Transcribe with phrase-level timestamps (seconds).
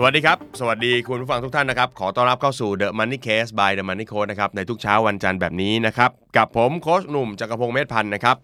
[0.00, 8.36] สวัสดีครับ สวัสดีคุณผู้ฟังทุกท่านนะครับ ขอต้อนรับเข้าสู่ The Money Case by The Money Coach นะครับ ในทุกเช้าวันจันทร์แบบนี้นะครับ กับผมโค้ชหนุ่มจักรพงศ์เมธพันธ์นะครับ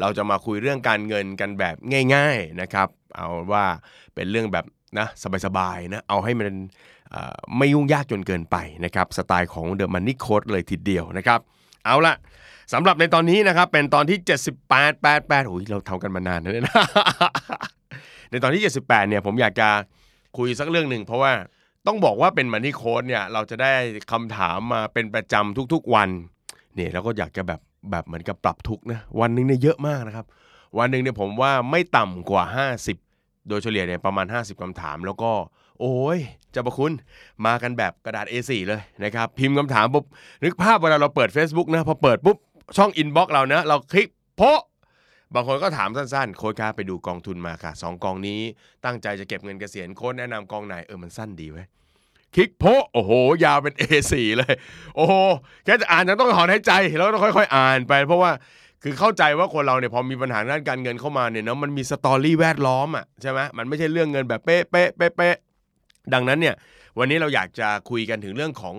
[0.00, 1.76] เราจะมาคุยเรื่องการเงินกันแบบ
[2.14, 3.64] ง่าย ๆนะครับ เอาว่า
[4.14, 4.64] เป็นเรื่องแบบ
[4.98, 5.06] นะ
[5.46, 6.48] สบายๆนะ เอาให้มัน
[7.58, 11.40] ไม่ยุ่งยากจนเกินไปนะครับ สไตล์ของ The Money Coach เลยทีเดียวนะครับ
[11.84, 12.14] เอาละ
[12.72, 14.18] สำหรับในตอนนี้นะครับ เป็นตอนที่
[14.66, 16.74] 78 88โอ้ยเราเทำกันมานานแล้วนะ
[18.30, 19.68] ในตอนที่ 78 เนี่ยผมอยากจะ
[20.38, 21.32] คุยสักเรื่องหนึ่งเพราะว่า
[21.86, 23.72] ต้องบอกว่าเป็นมันนี่โค้ดเนี่ยเราจะได้
[24.12, 26.08] คำถามมาเป็นประจำทุกๆวัน
[26.74, 30.26] เนี่ยเราก็อยากจะแบบแบบเหมือนกับปรับทุกข์นะวันหนึงเนี่ยเยอะมากนะครับ
[30.78, 32.44] วันหนึ่งเนี่ยผมว่าไม่ต่ำกว่า
[32.96, 35.30] 50 โดยเฉลี่ยเนี่ยประมาณ 50คำถาม แล้วก็
[35.80, 36.92] โอ้ยเจ้าประคุณ
[37.46, 40.04] มากันแบบกระดาษ A4 เลยนะครับ พิมพ์คำถามปุ๊บ
[40.44, 42.36] นึกภาพเวลาเราเปิด Facebook นะพอเปิดปุ๊บ
[42.76, 44.60] ช่อง inbox เรานะเราคลิกโพะ
[45.34, 48.40] บางคนก็ถามสั้นๆ โค้ชครับไปดูกองทุนมาค่ะสองกองนี้
[48.84, 51.66] ตั้งใจจะเก็บเงินเกษียณโค้ชแนะนำกองไหนเออมันสั้นดีเว้ย
[52.34, 53.12] คลิกโพะโอ้โห
[53.44, 54.54] ยาวเป็น A4 เลย
[54.96, 55.14] โอ้โห
[55.64, 58.30] แค่จะอ่านยังต้องถอนหายใจแล้วต้องค่อยๆ อ่านไป เพราะว่า
[58.82, 65.36] คือเข้าใจว่าคนเราเนี่ยพอมีปัญหาด้านการเงินเข้ามาเนี่ยเนาะมันมีสตอรี่แวดล้อมอะใช่ไหมมันไม่ใช่เรื่องเงินแบบเป๊ะเป๊ะเป๊ะเป๊ะ
[66.14, 66.54] ดังนั้นเนี่ย
[66.98, 68.76] วันนี้เราอยากจะคุยกันถึงเรื่องของ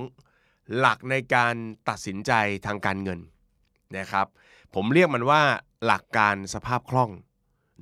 [0.77, 1.55] หลักในการ
[1.89, 2.31] ตัดสินใจ
[2.65, 3.19] ทางการเงิน
[3.97, 4.27] นะครับ
[4.75, 5.41] ผมเรียกมันว่า
[5.85, 7.11] หลักการสภาพคล่อง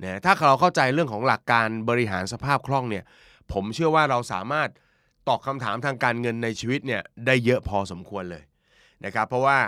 [0.02, 3.04] นะถ้าเราเข้าใจเรื่องของหลักการบริหารสภาพคล่องเนี่ย
[3.52, 4.68] ผมเชื่อว่าเราสามารถ
[5.28, 8.42] ตอบคำถามทางการเงินในชีวิตเนี่ยได้เยอะพอสมควรเลย
[9.04, 9.58] นะครับเพราะว่า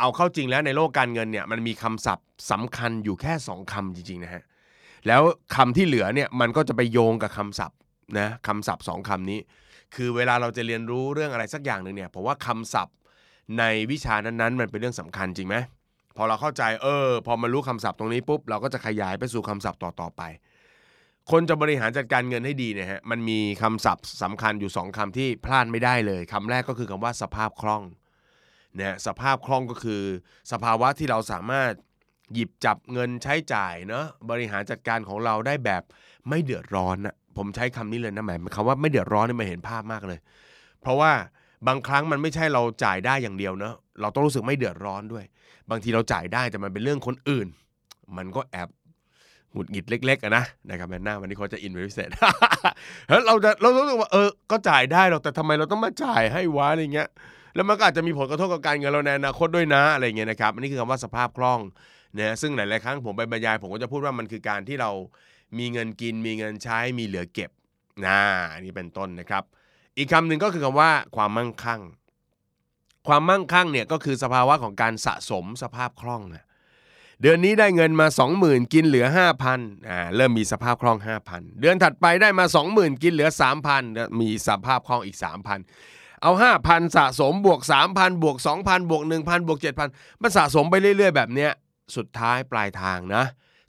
[0.00, 4.42] เอาเข้าจริงแล้วในโลกการเงินเนี่ยมันมีคำศัพท์สำคัญอยู่แค่ 2คำจริงๆนะฮะ
[5.06, 5.22] แล้ว
[5.56, 7.78] คำที่เหลือเนี่ยมันก็จะไปโยงกับคำศัพท์
[8.18, 9.40] นะคำศัพท์สองคำนี้
[9.94, 12.96] คือเวลาเราจะเรียนรู้เรื่องอะไรสักอย่างหนึ่งเนี่ยผมว่าคำศัพท์
[13.58, 15.56] ในวิชานั้นๆ มันเป็นเรื่องสำคัญจริงไหม
[16.16, 20.22] พอเราเข้าใจเออ พอมารู้คำศัพท์ตรงนี้ปุ๊บเราก็จะขยายไปสู่คำศัพท์ต่อๆไป
[21.30, 27.82] คนจะบริหารจัดการเงินให้ดีเนี่ยฮะมันมีคำศัพท์สำคัญอยู่สองคำที่พลาดไม่ได้เลยคำแรกก็คือคำว่าสภาพคล่อง
[28.76, 30.02] เนี่ยสภาพคล่องก็คือ
[30.52, 31.72] สภาวะที่เราสามารถ
[32.34, 35.82] หยิบจับเงินใช้จ่ายเนาะบริหารจัดการของเราได้แบบ
[36.28, 40.18] ไม่เดือดร้อนนะผมใช้คำนี้เลยนะหมายคำว่าไม่เดือดร้อนนี่มันเห็นภาพมากเลย
[40.80, 41.12] เพราะว่า
[41.66, 45.24] บางครั้งมันไม่ใช่เราจ่ายได้อย่างเดียวเนาะเราต้องรู้สึกไม่เดือดร้อนด้วย
[45.70, 47.46] บางทีเราจ่ายได้แต่มันเป็นเรื่องคนอื่น
[48.16, 48.68] มันก็แอบ
[49.52, 52.08] หงุดหงิดเล็กๆอะนะนะครับแมนหน้าวันนี้เขาจะอินเป็นพิเศษ
[53.08, 57.08] แล้วเราจะเรารู้สึกว่าเออก็จ่ายได้หรอกแต่ทำไมเราต้องมาจ่ายให้วะอะไรเงี้ย
[57.54, 61.60] แล้วมันก็อาจจะมีผลกระทบกับการเงินเราในอนาคตด้วยนะอะไรเงี้ยนะครับอันนี้คือคำว่าสภาพคล่อง
[62.18, 64.90] นะซึ่งหลายๆครั้งผมไปบรรยาย ผมก็จะพูดว่ามันคือการที่เรา
[65.58, 67.50] มีเงินกิน มีเงินใช้มีเหลือเก็บ
[68.06, 68.20] นะ
[68.52, 69.42] อันนี้เป็นต้นนะครับ
[69.98, 71.80] อีกคำหนึ่งก็คือคำว่าความมั่งคั่ง
[73.06, 76.44] ความมั่งคั่งเนี่ยก็คือสภาวะของการสะสมสภาพคล่องนะ
[77.22, 78.06] เดือนนี้ได้เงินมา
[78.40, 79.06] 20,000 กินเหลือ
[79.46, 80.98] 5,000อ่าเริ่มมีสภาพคล่อง
[81.30, 82.44] 5,000 เดือนถัดไปได้มา
[82.74, 83.28] 20,000 กินเหลือ
[83.74, 85.18] 3,000 มีสภาพคล่องอีก
[85.64, 86.32] 3,000 เอา
[86.64, 87.60] 5,000 สะสมบวก
[87.92, 89.58] 3,000 บวก 2,000 บวก 1,000 บวก
[89.90, 91.50] 7,000 มันสะสมไปเรื่อย ๆ แบบเนี้ย
[91.96, 93.24] สุดท้ายปลายทางนะ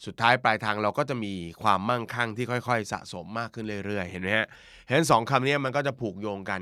[0.05, 4.47] สุดท้ายปลายทางเราก็จะมีความมั่งคั่งที่ค่อย ๆ สะสมมากขึ้นเรื่อยๆ เห็นไหมฮะ
[4.89, 6.61] เห็นสองคำนี้มันก็จะผูกโยงกัน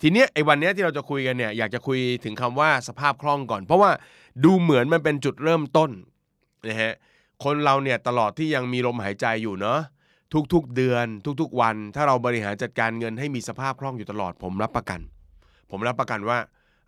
[0.00, 3.90] ทีเนี้ยไอ้วันเนี้ยที่เราจะคุยกันเนี่ยอยากจะคุยถึงคำว่าสภาพคล่องก่อน เพราะว่า
[4.44, 5.90] ดูเหมือนมันเป็นจุดเริ่มต้น
[6.68, 6.94] นะฮะ
[7.44, 9.80] คนเราเนี่ยตลอดที่ยังมีลมหายใจอยู่เนาะ
[10.52, 11.06] ทุกๆเดือน
[11.40, 15.00] ทุกๆวัน ถ้าเราบริหารจัดการเงินให้มีสภาพคล่องอยู่ตลอดผมรับประกัน
[15.70, 16.38] ผมรับประกันว่า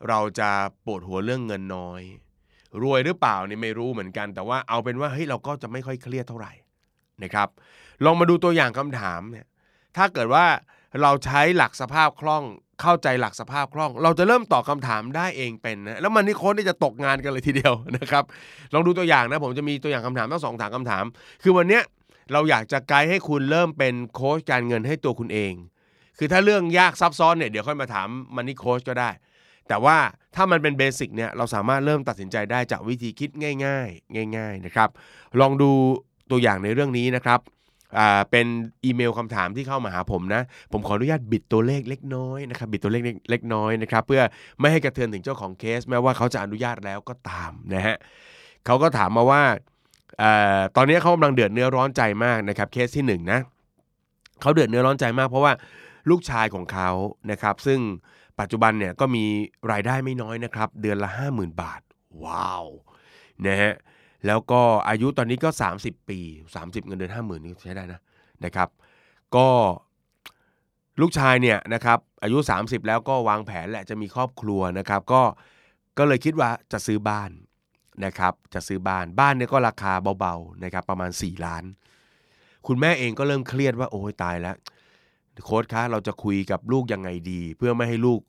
[0.08, 0.50] เราจะ
[0.86, 2.02] ปวดหัวเรื่องเงินน้อย
[2.82, 6.52] รวยหรือเปล่านี่ไม่รู้เหมือนกัน แต่ว่าเอาเป็นว่าเฮ้ยเราก็จะไม่ค่อยเครียดเท่าไหร่
[7.22, 7.48] นะครับ
[8.04, 9.46] ลองมาดูตัวอย่างคำถามเนี่ย
[9.96, 10.46] ถ้าเกิดว่า
[11.02, 12.44] เราใช้หลักสภาพคล่อง
[12.82, 18.24] เข้าใจหลักสภาพคล่อง เราจะเริ่มตอบคำถามได้เองเป็นนะแล้ว Money Coach นี่จะตกงานกันเลยทีเดียวนะครับ
[18.74, 21.04] ลองดูตัวอย่างนะผมจะมีตัวอย่างคำถามสักสองสามคำถาม
[21.42, 21.82] คือวันเนี้ย
[22.32, 25.52] เราอยากจะไกด์ให้คุณเริ่มเป็นโค้ชการเงินให้ตัวคุณเอง
[26.18, 29.10] คือถ้าเรื่องยากซับซ้อนเนี่ยเดี๋ยวค่อยมาถาม Money Coach ก็ได้
[29.68, 29.96] แต่ว่า
[30.34, 33.30] ถ้ามันเป็น basic เนี่ยเราสามารถเริ่มตัดสินใจได้จากวิธีคิด
[33.64, 33.88] ง่าย
[34.32, 34.88] ๆ ง่าย ๆนะครับ
[35.40, 35.70] ลองดู
[36.30, 37.40] ตัวอย่างในเรื่องนี้นะครับ
[37.98, 38.46] อ่าเป็น
[38.84, 40.42] อีเมลคำถามที่เข้ามาหาผมนะ
[40.72, 44.22] ผมขออนุญาตบิดตัวเลขเล็กน้อยนะครับบิดตัวเลขเล็กน้อยนะครับเพื่อ
[44.60, 47.96] ไม่ให้กระเทือนถึงเจ้าของเคส แม้ว่าเขาจะอนุญาตแล้วก็ตามนะฮะ
[48.66, 49.42] เขาก็ถามมาว่า
[50.22, 50.24] อ
[50.58, 53.40] อตอนนี้เขากำลังเดือดเนื้อร้อนใจมากนะครับเคสที่หนึ่งนะ
[54.40, 55.52] เขาเดือดเนื้อร้อนใจมาก เพราะว่า
[56.10, 56.90] ลูกชายของเขา
[57.30, 57.80] นะครับ ซึ่ง
[58.40, 59.24] ปัจจุบันเนี่ยก็มี
[59.72, 61.80] รายได้ไม่น้อยนะครับ เดือนละ 50,000 บาท
[62.24, 62.66] ว้าว
[63.46, 63.72] นะฮะ
[64.26, 65.48] แล้วก็อายุตอนนี้ก็
[65.80, 66.20] 30 ปี
[66.54, 68.00] 30 เงินเดือน 50,000นี่ใช้ได้นะ
[68.44, 68.68] นะครับ
[69.36, 69.48] ก็
[71.00, 75.22] ลูกชายเนี่ยนะครับอายุ 30 แล้วก็วางแผนแหละจะมีครอบครัวนะครับ ก็
[75.98, 77.30] ก็เลยคิดว่าจะซื้อบ้าน
[78.04, 81.64] นะครับ จะซื้อบ้านบ้านเนี่ยก็ราคาเบาๆนะครับประมาณ 4 ล้าน
[82.66, 84.56] คุณแม่เองก็เริ่มเครียดว่าโอ้ยตายแล้ว
[85.44, 88.20] โค้ดคะเราจะคุยกับลูกยังไงดี เพื่อไม่ให้ลูก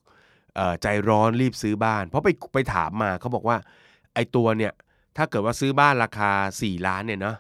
[0.82, 3.58] ใจร้อนรีบซื้อบ้าน เพราะไปไปถามมาเขาบอกว่า
[4.14, 4.74] ไอตัวเนี่ย
[5.18, 7.38] ถ้าเกิดว่าซื้อบ้านราคา 4 ล้านเนี่ยเนาะ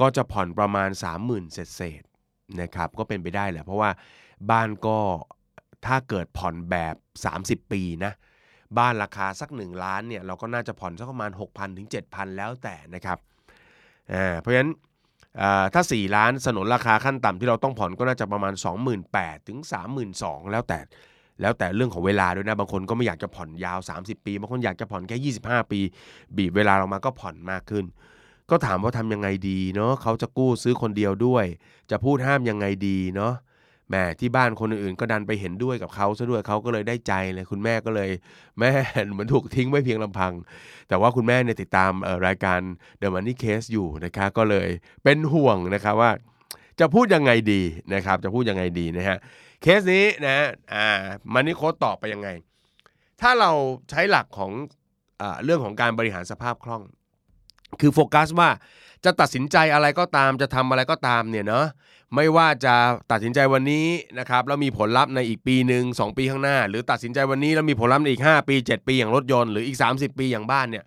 [0.00, 0.88] ก็จะผ่อนประมาณ
[1.20, 2.02] 30,000เศษเศษ
[2.60, 3.90] นะครับก็เป็นไปได้แหละเพราะว่า
[4.50, 4.98] บ้านก็
[5.86, 6.94] ถ้าเกิดผ่อนแบบ
[7.34, 8.12] 30 ปีนะ
[8.78, 13.18] บ้านราคาสัก 1 ล้านเนี่ยเราก็น่าจะผ่อนสักประมาณ 6,000ถึง7,000 แล้วแต่นะครับ
[14.12, 14.72] อ่าเพราะฉะนั้น
[15.40, 18.54] อ่าถ้า 4 ล้านสนนราคาขั้นต่ำที่เราต้องผ่อนก็น่าจะประมาณ
[19.00, 19.58] 28,000ถึง
[20.06, 20.78] 32,000 แล้วแต่
[21.40, 25.80] แล้วแต่เรื่องของเวลาด้วยนะ บางคนก็ไม่อยากจะผ่อนยาว 30 ปี บางคนอยากจะผ่อนแค่ 25 ปี
[26.36, 27.84] บีบเวลาลงมาก็ผ่อนมากขึ้น
[28.50, 31.44] ก็ถามว่าทำยังไงดีเนาะเขาจะกู้ซื้อคนเดียวด้วย
[31.90, 33.34] จะพูดห้ามยังไงดีเนาะ
[33.88, 38.10] แหมที่บ้านคนอื่นๆก็ดันไปเห็นด้วยกับเขาซะด้วยเขาก็เลยได้ใจเลยคุณแม่ก็เลย
[38.58, 38.70] แม่
[39.12, 40.32] เหมือนถูกทิ้งไว้เพียงลำพัง
[40.88, 42.60] แต่ว่าคุณแม่เนี่ยติดตามเอ่อรายการ
[43.00, 44.68] The Money Case อยู่นะคะก็เลย
[45.04, 46.10] เป็นห่วงนะครับว่า
[46.80, 47.62] จะพูดยังไงดี
[47.94, 49.18] นะครับ จะพูดยังไงดีนะฮะ
[49.62, 50.38] เคสนี้นะ
[50.72, 50.86] อ่า
[51.32, 52.28] มันนี่โค้ดตอบไปยังไง
[53.20, 53.50] ถ้าเรา
[53.90, 54.52] ใช้หลักของ
[55.20, 56.82] อเรื่องของการบริหารสภาพคล่อง
[57.80, 58.50] คือโฟกัสว่า
[59.04, 61.66] จะตัดสินใจอะไรก็ตาม จะทำอะไรก็ตามเนี่ยเนาะ
[62.14, 62.74] ไม่ว่าจะ
[63.10, 63.86] ตัดสินใจวันนี้
[64.18, 70.84] นะครับแล้วมีผลลัพธ์ในอีกปีหนึ่งสองปีข้างหน้า หรือตัดสินใจวันนี้แล้วมีผลลัพธ์ในอีก 5 ปี 7 ปีอย่างรถยนต์หรืออีก 30 ปีอย่างบ้านเนี่ย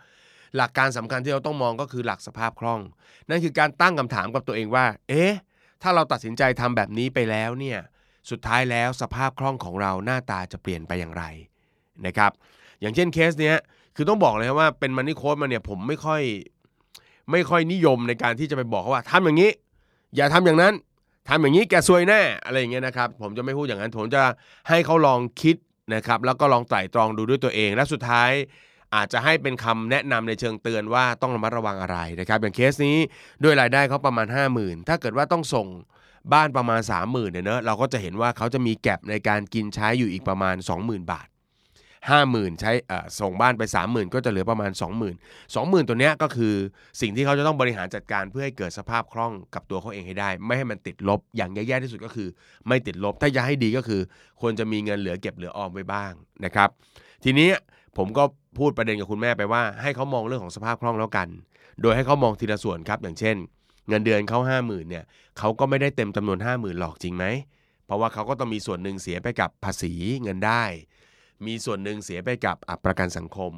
[0.58, 2.82] หลักการสำคัญที่เราต้องมองก็คือหลักสภาพคล่อง
[3.30, 5.34] นั่นคือการตั้งคำถามกับตัวเองว่า เอ๊ะ
[5.82, 7.80] ถ้าเราตัดสินใจทำแบบนี้ไปแล้วเนี่ย
[8.30, 11.24] สุดท้ายแล้วสภาพคล่องของเราหน้าตาจะเปลี่ยนไปอย่างไร
[12.06, 12.32] นะครับ
[12.82, 13.58] อย่างเช่นเคสเนี้ย
[13.96, 16.22] คือต้องบอกเลยว่าเป็นมันนี่โค้ดมาเนี่ยผมไม่ค่อย
[17.32, 19.52] ไม่ค่อยนิยมในการที่จะไปบอกเขาว่าทำอย่างนี้
[20.16, 20.74] อย่าทำอย่างนั้น
[21.30, 24.24] ทำอย่างนี้แกซวยแน่อะไรอย่างเงี้ยนะครับ ผมจะไม่พูดอย่างนั้นผมจะ
[24.70, 25.56] ให้เขาลองคิด
[25.96, 28.32] นะครับ แล้วก็ลองไตร่ตรองดูด้วยตัวเอง และสุดท้าย
[28.96, 32.98] อาจจะให้เป็นคำแนะนำในเชิงเตือนว่าต้องระมัดระวังอะไรนะครับ อย่างเคสนี้
[33.44, 34.28] ด้วยรายได้เขาประมาณ
[34.58, 35.68] 50,000 ถ้าเกิดว่าต้องส่ง
[36.34, 41.28] บ้านประมาณ 30,000เนี่ยเนอะเราก็จะเห็นว่าเขาจะมีแก็บในการกินใช้อยู่อีกประมาณ 20,000 บาท
[42.10, 45.14] 50,000 ใช้อ่อส่งบ้านไป 30,000 ก็จะเหลือประมาณ 20,000
[45.56, 46.54] 20,000 ตัวเนี้ยก็คือ
[47.02, 52.28] สิ่งที่เขาจะต้องบริหารจัดการเพื่อให้เกิดสภาพคล่องกับตัวเขาเองให้ได้ ไม่ให้มันติดลบอย่างแย่ๆที่สุดก็คือ
[52.68, 54.02] ไม่ติดลบถ้าจะให้ดีก็คือ
[54.42, 56.12] ควรจะมีเงินเหลือเก็บเหลือออมไว้บ้าง
[56.46, 56.70] นะครับ
[57.24, 57.50] ทีนี้
[57.98, 58.24] ผมก็
[58.60, 61.28] พูดประเด็นกับคุณแม่ไปว่า ให้เขามองเรื่องของสภาพคล่องแล้วกัน
[61.82, 63.36] โดยให้เขามองทีละส่วนครับอย่างเช่น
[63.88, 65.06] เงินเดือนเขาห้าหมื่นเนี่ย
[65.38, 67.26] เขาก็ไม่ได้เต็มจำนวนห้าหมื่นหรอกจริงไหม
[67.86, 69.94] เพราะว่าเขาก็ต้องมีส่วนหนึ่งเสียไปกับภาษี
[70.24, 70.64] เงินได้
[71.46, 73.54] มีส่วนหนึ่งเสียไปกับอประกันสังคม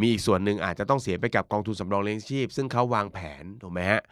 [0.00, 4.02] มีอีกส่วนหนึ่งอาจจะต้องเสียไปกับกองทุนสำรองเลี้ยงชีพ ซึ่งเขาวางแผนถูกไหมฮะ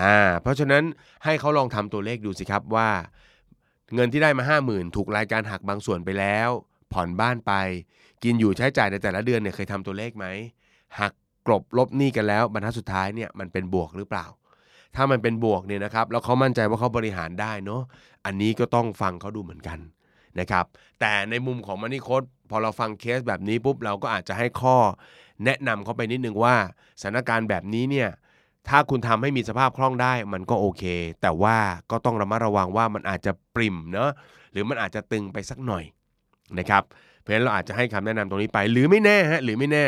[0.00, 0.84] อ่าเพราะฉะนั้น
[1.24, 2.90] ให้เขาลองทำตัวเลขดูสิครับว่า
[3.94, 6.48] เงินที่ได้มา 5 0,000 ถูกรายการหักบางส่วนไปแล้ว
[6.92, 7.52] ผ่อนบ้านไป
[8.24, 10.26] กินอยู่ใช้จ่ายในแต่ละเดือนเนี่ยเคยทำตัวเลขไหม
[11.00, 11.12] หัก
[11.46, 14.26] กลบลบหนี้กันแล้วบรรทัดสุดท้ายเนี่ยมันเป็นบวกหรือเปล่า
[14.96, 17.82] ถ้ามันเป็นบวกเนี่ยนะครับแล้วเขามั่นใจว่าเขาบริหารได้เนาะ
[18.24, 19.78] อันนี้ก็ต้องฟังเขาดูเหมือนกัน
[20.40, 20.64] นะครับ
[21.00, 24.76] แต่ในมุมของมันนี่โค้ดพอเราฟังเคสแบบนี้ปุ๊บเราก็อาจจะให้ข้อ
[25.44, 26.54] แนะนำเขาไปนิดนึงว่า
[27.00, 28.08] สถานการณ์แบบนี้เนี่ย
[28.68, 30.82] ถ้าคุณทำให้มีสภาพคล่องได้มันก็โอเค
[31.22, 31.56] แต่ว่า
[31.90, 34.10] ก็ต้องระมัดระวังว่ามันอาจจะปริ่มเนาะ
[34.52, 35.84] หรือมันอาจจะตึงไปสักหน่อย
[36.58, 36.82] นะครับ
[37.28, 39.84] ราะฉะนั้นเราอาจจะให้คำแนะนำตรงนี้ไป หรือไม่แน่ฮะหรือไม่แน่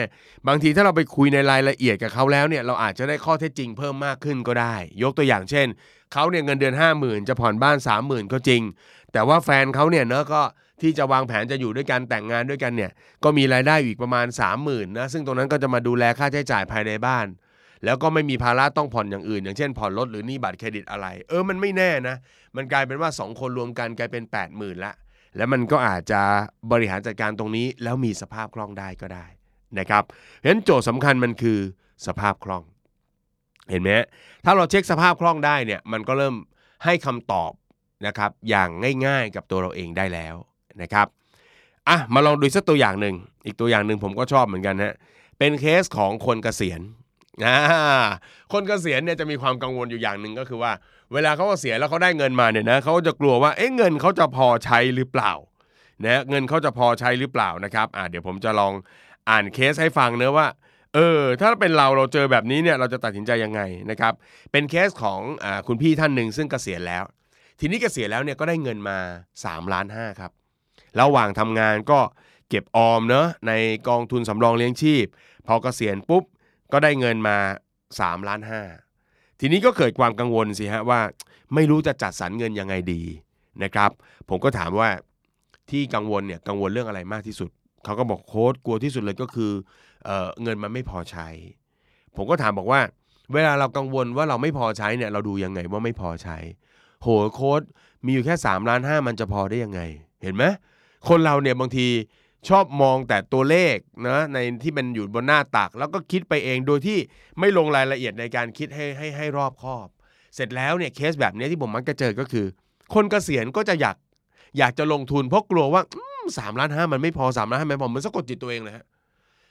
[0.49, 5.67] บางทีถ้าเราไปคุยในรายละเอียดกับเขาแล้วเนี่ยเราอาจจะได้ข้อเท็จจริงเพิ่มมากขึ้นก็ได้ ยกตัวอย่างเช่น
[6.13, 8.63] เขาเนี่ยเงินเดือน 5 0,000 จะผ่อนบ้าน 30,000 ก็จริง
[9.13, 10.43] แต่ว่าแฟนเขาเนี่ยเนอะก็
[10.83, 12.91] ที่จะวางแผนจะอยู่ด้วยกันแต่งงานด้วยกันเนี่ย
[13.25, 14.27] ก็มีรายได้อีกประมาณ
[14.63, 17.27] 30,000นะซึ่งตรงนั้นก็จะมาดูแลค่าใช้จ่ายภายในบ้าน
[17.85, 22.17] แล้วก็ไม่มีภาระต้องผ่อนอย่างอื่น อย่างเช่นผ่อนรถหรือหนี้บัตรเครดิตอะไร เออมันไม่แน่นะ
[22.57, 24.93] มันกลายเป็นว่า 2 คนรวมกันกลายเป็น 80,000ละ
[25.37, 26.21] แล้วมันก็อาจจะ
[26.73, 29.27] บริหารจัดการตรงนี้ แล้วมีสภาพคล่องได้ก็ได้
[29.79, 31.59] นะครับเพราะฉะนั้นโจทย์สำคัญมันคือ
[32.07, 32.63] สภาพคล่อง
[33.71, 33.89] เห็นไหม
[34.45, 36.35] ถ้าเราเช็คสภาพคล่องได้เนี่ยมันก็เริ่ม
[36.85, 37.53] ให้คำตอบ
[38.07, 38.69] นะครับอย่าง
[39.07, 40.35] ง่ายๆกับตัวเราเองได้แล้ว
[40.83, 41.07] นะครับ
[41.89, 43.15] อะมาลองดูสักตัวอย่างหนึ่ง
[43.47, 44.95] อีกตัวอย่างหนึ่งผมก็ชอบเหมือนกันฮะ
[45.39, 46.81] เป็นเคสของคนเกษียณ
[47.45, 47.59] อ่า
[48.53, 50.73] คนเกษียณเนี่ยจะมีความกังวลอยู่อย่างหนึ่งก็คือว่า
[51.15, 55.33] เวลาเขาเกษียแล้วเขาได้เงินมาเนี่ยนะเขาจะกลัวว่าเอ๊ะเงินเขาจะพอใช้หรือเปล่า
[56.05, 58.73] นะเงินเขาจะพอใช้หรือเปล่านะครับอ่าเดี๋ยวผมจะลอง
[59.29, 60.47] อ่านเคสให้ฟังเนะว่า
[60.95, 64.13] เออถ้าเป็นเราเราเจอแบบนี้เนี่ยเราจะตัดสินใจยังไงนะครับ
[64.53, 67.05] เป็นเคสของอคุณพี่ท่านหนึ่งซึ่งเกษียณแล้ว
[67.61, 68.99] ทีนี้เกษียณแล้วเนี่ยก็ได้เงินมา
[69.39, 70.31] 3ล้านห้าครับ
[71.01, 72.01] ระหว่างทำงานก็
[72.49, 73.53] เก็บออมเนอะใน
[73.89, 75.07] กองทุนสำรองเลี้ยงชีพ
[75.47, 76.25] พอเกษียณปุ๊บ
[76.73, 77.39] ก็ได้เงินมา
[77.85, 78.63] 3ล้านห้า
[79.41, 81.01] ทีนี้ก็เกิดความกังวลสิฮะว่า
[81.55, 83.03] ไม่รู้จะจัดสรรเงินยังไงดี
[83.63, 83.91] นะครับ
[84.29, 84.89] ผมก็ถามว่า
[85.71, 87.51] ที่กังวลเนี่ยกังวลเรื่องอะไรมากที่สุด
[87.85, 89.53] เขาก็บอกโค้ดกลัวที่สุดเลยก็คือ
[90.05, 91.29] เออเงินมันไม่พอใช้
[92.17, 92.81] ผมก็ถามบอกว่า
[93.33, 96.37] เวลาเรากังวลว่าเราไม่พอใช้เนี่ยเราดูยังไงว่าไม่พอใช้
[97.03, 97.63] โหโค้ด
[98.05, 99.81] มีอยู่แค่3ล้านห้ามันจะพอได้ยังไง
[100.23, 100.45] เห็นไหม
[101.09, 101.87] คนเราเนี่ยบางที
[102.49, 103.77] ชอบมองแต่ตัวเลข
[104.09, 106.99] นะในที่มันอยู่บนหน้าตัก แล้วก็คิดไปเองโดยที่
[107.39, 109.89] ไม่ลงรายละเอียดในการคิดให้ให้ให้รอบคอบ
[110.35, 112.47] เสร็จแล้วเนี่ยเคสแบบนี้ที่ผมมักจะเจอก็คือ
[112.95, 113.97] คนเกษียณก็จะอยาก
[114.59, 115.83] อยากจะลงทุนเพราะกลัวว่า
[116.39, 118.85] สามล้านห้ามันไม่พอสามล้านห้าไม่พอมันสะกดจิตตัวเองเลยฮะ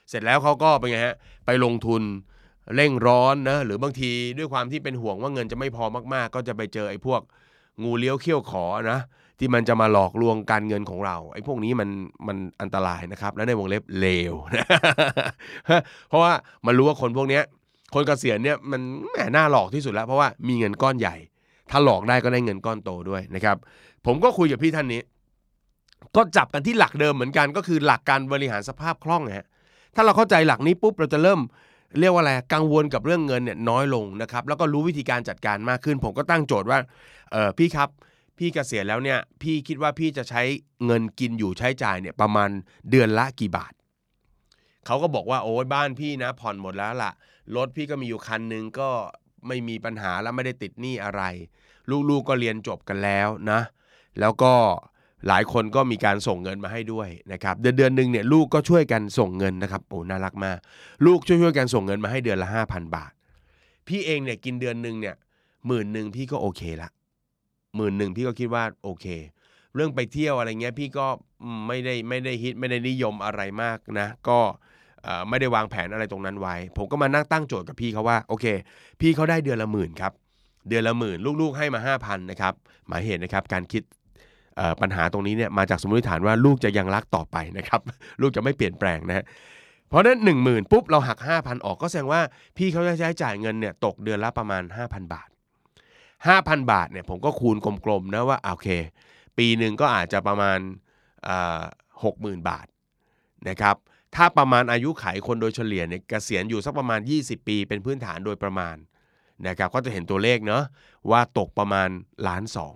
[0.08, 1.16] เสร็จแล้วเขาก็เป็นไงฮะ
[1.46, 2.02] ไปลงทุน
[2.74, 7.20] เร่งร้อนนะหรือบางทีด้วยความที่เป็นห่วงว่าเงินจะไม่พอมากๆ ก็จะไปเจอไอ้พวก
[7.82, 9.00] งูเลี้ยวเขี้ยวขอนะ
[9.40, 11.88] ที่มันจะมาหลอกลวงการเงินของเราไอ้พวกนี้มัน
[12.26, 14.34] มันอันตรายนะครับ และในวงเล็บเลว
[16.08, 16.32] เพราะว่า
[16.66, 17.42] มันรู้ว่าคนพวกเนี้ย
[17.94, 18.80] คนเกษียณเนี่ยมัน
[19.10, 21.16] แหมน่าหลอกที่สุดแล้ว เพราะว่ามีเงินก้อนใหญ่
[21.70, 23.56] ถ้าหลอกได้ก็ได้เงินก้อนโตด้วยนะครับ
[24.06, 25.00] ผมก็คุยกับพี่ท่านนี้
[26.16, 29.46] ก็จับกันที่หลักเดิมเหมือนกัน ก็คือหลักการบริหารสภาพคล่องฮะ
[29.94, 31.40] ถ้าเราเข้าใจหลักนี้ปุ๊บเราจะเริ่ม
[32.00, 36.78] เรียกว่าอะไรกังวลกับเรื่องเงินเนี่ยน้อยลงนะครับ แล้วก็รู้วิธีการจัดการมากขึ้น ผมก็ตั้งโจทย์ว่า
[37.32, 37.88] เออพี่ครับ
[38.40, 40.42] พี่เกษียณแล้วเนี่ยพี่คิดว่าพี่จะใช้
[40.86, 42.50] เงินกินอยู่ใช้จ่ายเนี่ยประมาณ
[42.90, 43.72] เดือนละกี่บาท
[44.86, 47.12] เขาก็บอกว่าโอ้ยบ้านพี่นะผ่อนหมดแล้วล่ะ
[47.56, 48.90] รถพี่ก็มีอยู่คันหนึ่งก็
[49.46, 51.22] ไม่มีปัญหาแล้วไม่ได้ติดหนี้อะไร
[52.10, 53.60] ลูกๆก็เรียนจบกันแล้วนะ
[54.20, 54.52] แล้วก็
[55.28, 60.58] หลายคนก็มีการส่งเงินมาให้ด้วยนะครับ เดือนเดือนหนึ่งเนี่ยลูกก็ช่วยกันส่งเงินนะครับโอ้น่ารักมาก
[61.06, 63.12] ลูกช่วยช่วยกันส่งเงินมาให้เดือนละ5,000 บาท
[63.88, 65.16] พี่เองเนี่ยกินเดือนหนึ่งเนี่ย
[65.66, 66.90] หมื่นหนึ่งพี่ก็โอเคละ
[67.76, 69.06] หมื่นหนึ่งพี่ก็คิดว่าโอเค
[69.74, 71.06] เรื่องไปเที่ยวอะไรเงี้ยพี่ก็
[71.66, 74.38] ไม่ได้ไม่ได้ฮิตไม่ได้นิยมอะไรมากนะ ก็
[75.28, 78.46] ไม่ได้วางแผนอะไรตรงนั้นไว้ ผมก็มานั่งตั้งโจทย์กับพี่เขาว่าโอเค
[79.00, 80.12] พี่เขาได้เดือนละหมื่นครับ
[80.68, 82.54] เดือนละหมื่นลูกๆให้มา 5,000นะครับ
[82.88, 83.82] หมายเหตุนะครับการคิด
[84.80, 87.80] ปัญหาตรงนี้เนี่ยมาจากสมมติฐานว่าลูกจะยังรักต่อไปนะครับ
[88.20, 89.24] ลูกจะไม่เปลี่ยนแปลงนะฮะ
[89.88, 92.20] เพราะนั้นหนึ่งหมื่นปุ๊บ เราหัก 5,000 ออกก็แสดงว่า
[92.56, 95.28] พี่เขาจะใช้จ่ายเงินเนี่ยตกเดือนละประมาณ 5,000 บาท
[96.28, 98.68] 5,000 บาทเนี่ยผมก็คูณกลมๆนะว่าโอเค
[99.38, 100.58] ปีหนึ่งก็อาจจะประมาณ
[102.04, 102.66] หกหมื่นบาท
[103.48, 103.76] นะครับ
[104.14, 108.76] ถ้าประมาณอายุไขคนโดยเฉลี่ยเนี่ยเกษียณอยู่สักประมาณ 20 ปี เป็นพื้นฐานโดยประมาณ
[109.46, 110.62] นะครับก็จะเห็นตัวเลขเนาะ
[111.10, 111.88] ว่าตกประมาณ
[112.28, 112.74] ล้านสอง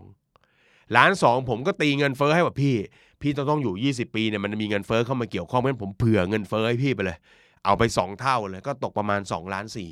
[0.96, 2.74] ล้านสองผมก็ตีเงินเฟ้อให้ว่าพี่
[3.20, 7.18] พี่ต้องต้องอยู่ 20 ปีเนี่ยมันมีเงินเฟ้อเข้ามาเกี่ยวข้องเพราะฉะนั้นผมเผื่อเงินเฟ้อให้พี่ไปเลย
[7.64, 9.90] เอาไป 2 เท่าเลยก็ตกประมาณ2ล้านสี่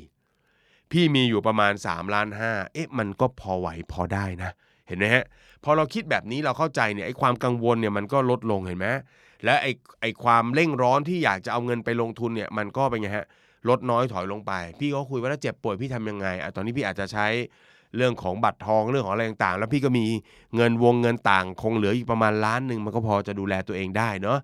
[0.91, 4.51] พี่มีอยู่ประมาณ3ล้านห้าเอ๊ะมันก็พอไหวพอได้นะ
[4.87, 5.23] เห็นไหมฮะ
[5.63, 8.87] พอเราคิดแบบนี้เราเข้าใจเนี่ยไอ้ความกังวลเนี่ยมันก็ลดลงเห็นไหม
[9.45, 9.71] และไอ้
[10.01, 13.25] ไอ้ความเร่งร้อนที่อยากจะเอาเงินไปลงทุนเนี่ยมันก็เป็นไงฮะ
[13.69, 17.27] ลดน้อยถอยลงไป พี่ก็คุยว่าถ้าเจ็บป่วยพี่ทำยังไงอะตอนนี้พี่อาจจะใช้
[17.95, 20.05] เรื่องของบัตรทองเรื่องของอะไรต่างๆ แล้วพี่ก็มี
[20.55, 24.37] เงินวงเงินต่างคงเหลืออีกประมาณล้านหนึ่งมันก็พอจะดูแลตัวเองได้เนาะ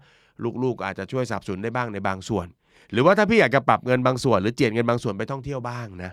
[0.63, 2.48] ลูกๆอาจจะช่วยสนับสนุนได้บ้างในบางส่วน
[2.91, 6.12] หรือว่าถ้าพี่อยากจะปรับเงินบางส่วน หรือเจียดเงินบางส่วนไปท่องเที่ยวบ้างนะ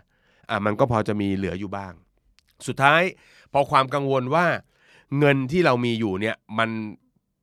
[0.50, 1.92] อะมันก็พอจะมีเหลืออยู่บ้าง
[2.66, 3.02] สุดท้าย
[3.52, 4.46] พอความกังวลว่า
[5.18, 6.70] เงินที่เรามีอยู่เนี่ยมัน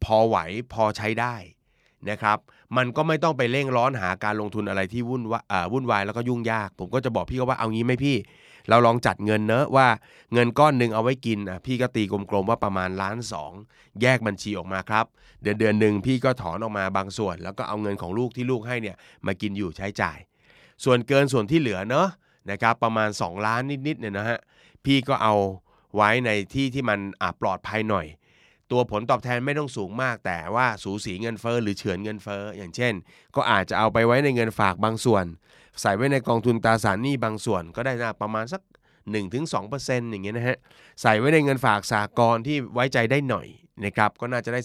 [0.03, 0.37] พอไหว
[0.73, 1.35] พอใช้ได้
[2.09, 2.37] นะครับ
[2.77, 5.39] มันก็ไม่ต้องไปเร่งร้อนหาการลงทุนอะไรที่วุ่นวา
[5.73, 8.17] วุ่นวายแล้วก็ยุ่งยาก ผมก็จะบอกพี่ก็ว่าเอางี้ไหมพี่
[8.69, 9.87] เราลองจัดเงินเนอะว่า
[10.33, 13.51] เงินก้อนหนึ่งเอาไว้กินอะพี่ก็ตีกลมๆว่าประมาณล้านสอง
[14.01, 15.05] แยกบัญชีออกมาครับ
[15.41, 18.95] เดือนเดือนหนึ่งพี่ก็ถอนออกมาบางส่วน แล้วก็เอาเงินของลูกที่ลูกให้เนี่ย
[19.25, 20.17] มากินอยู่ใช้จ่าย
[20.83, 22.07] ส่วนเกินส่วนที่เหลือเนอะ
[22.51, 24.39] นะครับประมาณ 2 ล้านนิดๆเนี่ยนะฮะ
[24.85, 25.35] พี่ก็เอา
[25.95, 28.07] ไว้ในที่ที่มันอาปลอดภัยหน่อย
[28.71, 32.93] ตัวผลตอบแทนไม่ต้องสูงมาก แต่ว่าสูสีเงินเฟอ้อหรือเฉือนเงินเฟอ้ออย่างเช่น
[33.35, 35.25] ก็อาจจะเอาไปไว้ในเงินฝากบางส่วน
[35.81, 38.61] ใส่ไว้ในกองทุนตราสารหนี้บางส่วนก็ได้นะประมาณสัก
[39.35, 40.57] 1-2%อย่างเงี้ยนะฮะ
[41.01, 43.47] ใส่ไว้ในเงินฝากสากลที่ไว้ใจได้หน่อย
[43.83, 44.59] นะครับก็น่าจะได้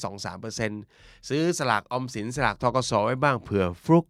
[0.63, 4.05] 2-3%ซื้อสลากออมสินสลากทกสไว้บ้างเผื่อฟลุก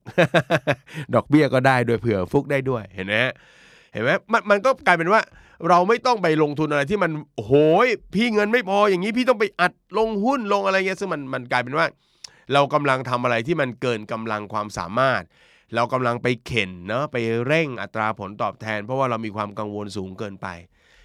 [1.15, 3.15] ดอกเบี้ยก็ได้โดยเผื่อฟลุกได้ด้วยเห็นไหม
[3.93, 5.21] เห็นไหมมันมันก็กลายเป็นว่า
[5.69, 7.11] เราไม่ต้องไปลงทุนอะไรที่มัน
[7.45, 7.53] โห
[7.85, 11.87] ยพี่เงินไม่พออย่างนี้พี่ต้องไปอัดลงหุ้นลงอะไรเงี้ยซึ่งมันมันกลายเป็นว่า
[12.53, 15.23] เรากำลังทำอะไรที่มันเกินกำลังความสามารถ
[15.75, 17.17] เรากำลังไปเข็นเนาะไป
[17.47, 20.47] เร่งอัตราผลตอบแทน เพราะว่าเรามีความกังวลสูงเกินไป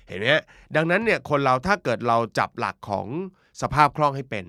[0.08, 0.25] เห็นไหม
[0.75, 3.08] ดังนั้นเนี่ยคนเราถ้าเกิดเราจับหลักของ
[3.62, 4.46] สภาพคล่องให้เป็น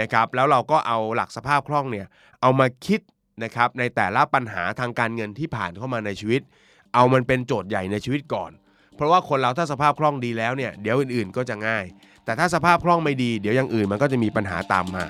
[0.00, 2.06] นะครับแล้วเราก็เอาหลักสภาพคล่องเนี่ย
[2.40, 3.00] เอามาคิด
[3.44, 6.42] นะครับในแต่ละปัญหาทางการเงินที่ผ่านเข้ามาในชีวิต
[6.94, 8.50] เอามันเป็นโจทย์ใหญ่ในชีวิตก่อน
[8.96, 11.84] เพราะว่าคนเราถ้าสภาพคล่องดีแล้วเนี่ยเดี๋ยวอื่นๆก็จะง่าย
[12.24, 15.04] แต่ถ้าสภาพคล่องไม่ดี เดี๋ยวอย่างอื่นมันก็จะมีปัญหาตามมา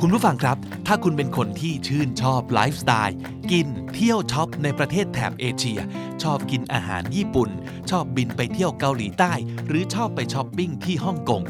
[0.00, 3.18] คุณผู้ฟังครับ ถ้าคุณเป็นคนที่ชื่นชอบไลฟ์สไตล์
[3.52, 5.80] กิน เที่ยวช็อปในประเทศแถบเอเชีย
[6.22, 7.50] ชอบกินอาหารญี่ปุ่น
[7.90, 9.32] ชอบบินไปเที่ยวเกาหลีใต้
[9.66, 11.42] หรือชอบไปช้อปปิ้งที่ฮ่องกง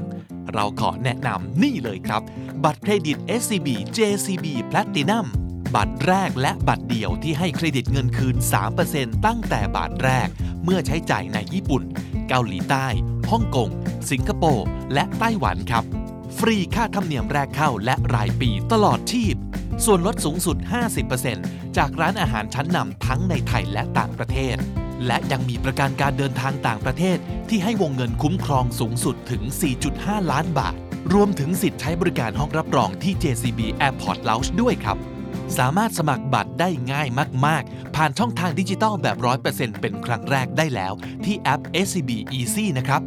[0.52, 2.22] เราขอแนะนำนี่เลยครับ
[2.64, 5.26] บัตรเครดิต SCB JCB Platinum
[5.74, 8.36] บัตรแรกและบัตรเดียวที่ให้เครดิตเงินคืน
[8.80, 10.28] 3%ตั้งแต่บาทแรก
[10.64, 11.82] เมื่อใช้จ่ายในญี่ปุ่น
[12.28, 12.86] เกาหลีใต้
[13.30, 13.68] ฮ่องกง
[14.10, 15.84] สิงคโปร์ และไต้หวันครับ
[16.38, 19.34] ฟรีค่าธรรมเนียมแรกเข้าและรายปีตลอดชีพ
[19.84, 20.56] ส่วนลดสูงสุด
[21.16, 24.56] 50%จากร้านอาหารชั้นนำทั้งในไทยและต่างประเทศ
[25.06, 27.18] และยังมีประกันการเดินทางต่างประเทศ
[27.48, 29.42] ที่ให้วงเงินคุ้มครองสูงสุดถึง
[29.86, 30.74] 4.5 ล้านบาท
[31.14, 34.98] รวมถึงสิทธิ์ใช้บริการห้องรับรองที่ JCB Airport Lounge ด้วยครับ
[35.58, 37.08] สามารถสมัครบัตรได้ง่าย
[37.46, 39.16] มาก ๆ ผ่านช่องทางดิจิตอลแบบ
[39.48, 40.92] 100%เป็นครั้งแรกได้แล้ว
[41.24, 43.02] ที่แอป SCB Easy นะครับ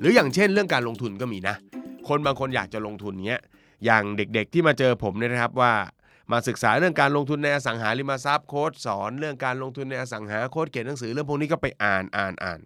[0.00, 1.56] หรืออย่างเช่นเรื่องการลงทุนก็มีนะ
[2.08, 3.40] คนบางคนอยากจะลงทุนเนี้ย
[3.84, 5.72] อย่างเด็กๆที่มาเจอผมเนี่ยนะครับว่า
[6.32, 12.60] มาศึกษาเรื่องการลงทุนในอสังหาริมทรัพย์โค้ดสอนเรื่องการลงทุนในอสังหาโค้ดเขียนหนังสือเรื่องพวกนี้ก็ไปอ่านอ่านอ่าน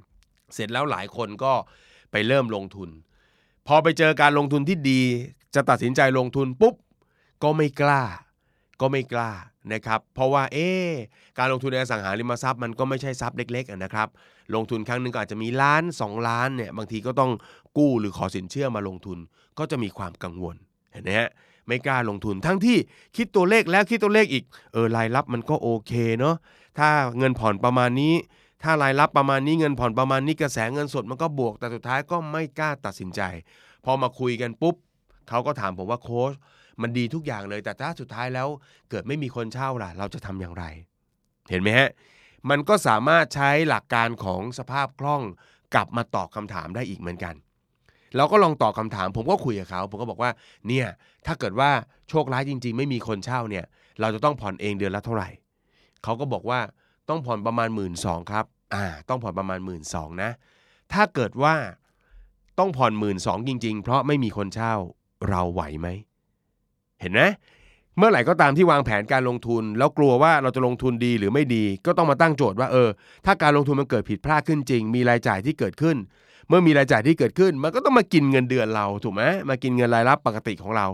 [0.55, 1.53] เสร็จแล้วหลายคนก็
[2.13, 2.89] ไปเริ่มลงทุน
[3.67, 5.03] พอไปเจอการลงทุนที่ดี
[5.55, 6.75] จะตัดสินใจลงทุนปุ๊บ
[7.43, 8.03] ก็ไม่กล้า
[8.81, 9.31] ก็ไม่กล้า
[9.73, 10.69] นะครับ เพราะว่าเอ๊
[11.39, 14.09] การลงทุนในอสังหาริมทรัพย์มันก็ไม่ใช่ทรัพย์เล็กๆนะครับ
[14.55, 17.31] ลงทุนครั้งหนึ่งก็อาจจะมีล้าน 2 ล้านเนี่ยบางทีก็ต้อง
[17.79, 19.19] กู้หรือขอสินเชื่อมาลงทุน
[19.59, 20.57] ก็จะมีความกังวล
[20.93, 21.31] เห็นไหมฮะ
[21.67, 22.79] ไม่กล้าลงทุน ทั้งที่
[23.17, 26.37] คิดตัวเลขแล้วคิดตัวเลขอีก เออรายรับมันก็โอเคเนาะ
[26.79, 28.15] ถ้าเงินผ่อนประมาณนี้
[28.63, 33.21] ถ้ารายรับประมาณนี้เงินผ่อนประมาณนี้กระแสเงินสดมันก็บวกแต่สุดท้ายก็ไม่กล้าตัดสินใจ
[33.85, 34.75] พอมาคุยกันปุ๊บ
[35.29, 36.33] เขาก็ถามผมว่าโค้ช
[36.83, 38.49] มันดีทุกอย่างเลย แต่ถ้าสุดท้ายแล้ว
[38.91, 40.65] เกิดไม่มีคนเช่าล่ะ เราจะทำอย่างไร
[41.51, 41.91] เห็นไหมฮะ
[42.51, 45.23] มันก็สามารถใช้หลักการของสภาพคล่อง
[45.75, 47.35] กลับมาตอบคำถามได้อีกเหมือนกัน
[48.17, 50.31] เราก็ลองตอบคำถาม ผมก็คุยกับเขา ผมก็บอกว่า
[50.69, 50.87] เนี่ย
[51.27, 51.71] ถ้าเกิดว่า
[52.09, 53.65] โชคร้ายจริง ๆ ไม่มีคนเช่าเนี่ย
[54.01, 55.29] เราจะต้องผ่อนเองเดือนละเท่าไหร่
[56.03, 56.61] เขาก็บอกว่า
[57.09, 60.31] ต้องผ่อนประมาณหมื่นสองครับอ่าต้องผ่อนประมาณหมื่นสองนะ
[60.93, 61.55] ถ้าเกิดว่า
[62.59, 64.75] ต้องผ่อนหมื่นสองจริง ๆ เพราะไม่มีคนเช่า
[65.29, 65.89] เราไหวไหม
[67.01, 67.23] เห็นไหม
[67.99, 72.89] เมื่อไหร่ก็ตามที่วางแผนการลงทุน แล้วกลัวว่าเราจะลงทุนดีหรือไม่ดี ก็ต้องมาตั้งโจทย์ว่าเออ
[73.27, 75.97] ถ้าการลงทุนมันเกิดผิดพลาดขึ้นจริง มีรายจ่ายที่เกิดขึ้น
[76.49, 80.87] เมื่อมีรายจ่ายที่เกิดขึ้น มันก็ต้องมากินเงินเดือนเราถูกไหมมากินเงินรายรับปกติของเรา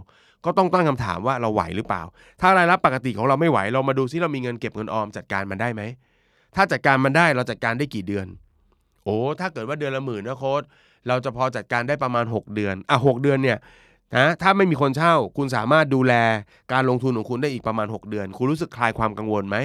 [0.45, 2.03] ก็ต้องตั้งคำถามว่าเราไหวหรือเปล่า
[2.41, 5.83] ถ้ารายรับปกติของเราไม่ไหว เรามาดูซิเรามีเงินเก็บเงินออมจัดการมันได้ไหม
[6.55, 8.27] ถ้าจัดการมันได้เราจัดการได้กี่เดือน
[9.05, 10.63] โอ้ถ้าเกิดว่าเดือนละหมื่นนะโค้ด
[11.09, 13.59] เราจะพอจัดการได้ประมาณ 6 เดือน อะหเดือนเนี่ย
[14.17, 16.15] นะถ้าไม่มีคนเช่า คุณสามารถดูแล
[16.73, 19.57] การลงทุนของคุณได้อีกประมาณ 6 เดือน คุณรู้สึกคลายความกังวลไหม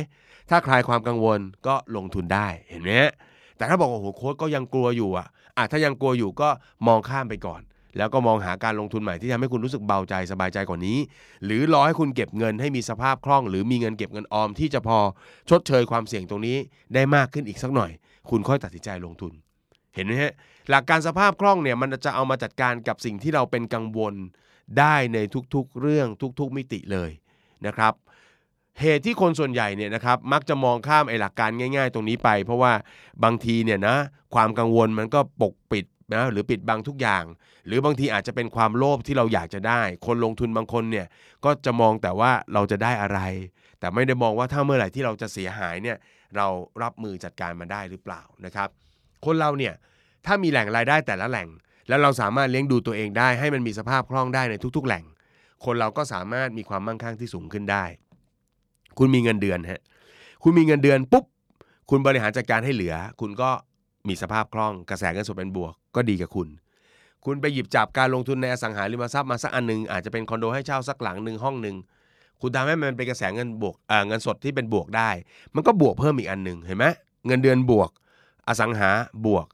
[0.50, 2.91] ถ้าคลายความกังวลก็ลงทุนได้ เห็นไหม
[3.58, 6.50] แต่ถ้าบอกโอ้โหโค้ดก็ยังกลัวอยู่อะ อะถ้ายังกลัวอยู่ก็
[6.88, 7.62] มองข้ามไปก่อน
[7.98, 10.98] แล้วก็มองหาการลงทุนใหม่ที่ทำให้คุณรู้สึกเบาใจสบายใจกว่านี้
[11.46, 14.98] หรือรอให้คุณเก็บเงินให้มีสภาพคล่อง หรือมีเงินเก็บเงินออมที่จะพอ
[15.50, 16.58] ชดเชยความเสี่ยงตรงนี้
[16.93, 17.91] ได้มากขึ้นอีกสักหน่อย
[18.30, 19.34] คุณค่อยตัดสินใจลงทุน
[19.96, 20.34] เห็นไหมฮะ
[20.70, 24.13] หลักการสภาพคล่องเนี่ยมันจะเอามาจัดการกับสิ่งที่เราเป็นกังวล
[24.80, 25.17] ได้ใน
[25.56, 26.08] ทุกๆเรื่อง
[26.39, 27.12] ทุก ๆ มิติเลย
[27.65, 27.93] นะครับ
[28.82, 32.74] เหตุที่คนส่วนใหญ่เนี่ยนะครับมักจะมองข้ามไอ้หลักการง่าย ๆ ตรงนี้ไป เพราะว่า
[33.24, 33.96] บางทีเนี่ยนะ
[34.36, 35.86] ความกังวลมันก็ปกปิด
[36.16, 37.24] นะหรือปิดบังทุกอย่าง
[37.68, 41.08] หรือบางทีอาจจะเป็นความโลภที่เราอยากจะได้ คนลงทุนบางคนเนี่ย
[41.46, 43.20] ก็จะมองแต่ว่าเราจะได้อะไร
[43.80, 45.98] แต่ไม่ได้มองว่าถ้าเมื่อไหร่ที่เราจะเสียหายเนี่ย
[46.36, 46.48] เรา
[46.84, 48.70] รับมือจัดการมันได้หรือเปล่านะครับ
[49.26, 49.74] คนเราเนี่ย
[50.26, 51.48] ถ้ามีแหล่งรายได้แต่ละแหล่ง
[51.88, 55.04] แล้วเราสามารถเลี้ยงดูตัวเองได้ ให้มันมีสภาพคล่องได้ในทุก ๆ แหล่ง
[55.66, 57.86] คนเราก็สามารถมีความมั่งคั่งที่สูงขึ้นได้
[59.00, 59.82] คุณมีเงินเดือนฮะ
[60.44, 61.26] คุณมีเงินเดือนปุ๊บ
[61.90, 63.50] คุณบริหารจัดการให้เหลือ คุณก็
[64.08, 66.48] มีสภาพคล่องกระแสเงินสดเป็นบวกก็ดีกับคุณ
[67.26, 71.76] คุณไปหยิบจับการลงทุนในอสังหาริมทรัพย์มาสักอันหนึ่งอาจจะเป็นคอนโดให้เช่าสักหลังหนึ่งห้องหนึ่ง
[72.42, 73.76] คุณทำให้มันเป็นกระแสเงินบวก
[74.08, 75.10] เงินสดที่เป็นบวกได้
[75.56, 76.86] มันก็บวกเพิ่มอีกอันหนึ่งเห็นไหม
[77.28, 77.90] เงินเดือนบวก
[78.48, 78.90] อสังหา
[79.26, 79.46] บวก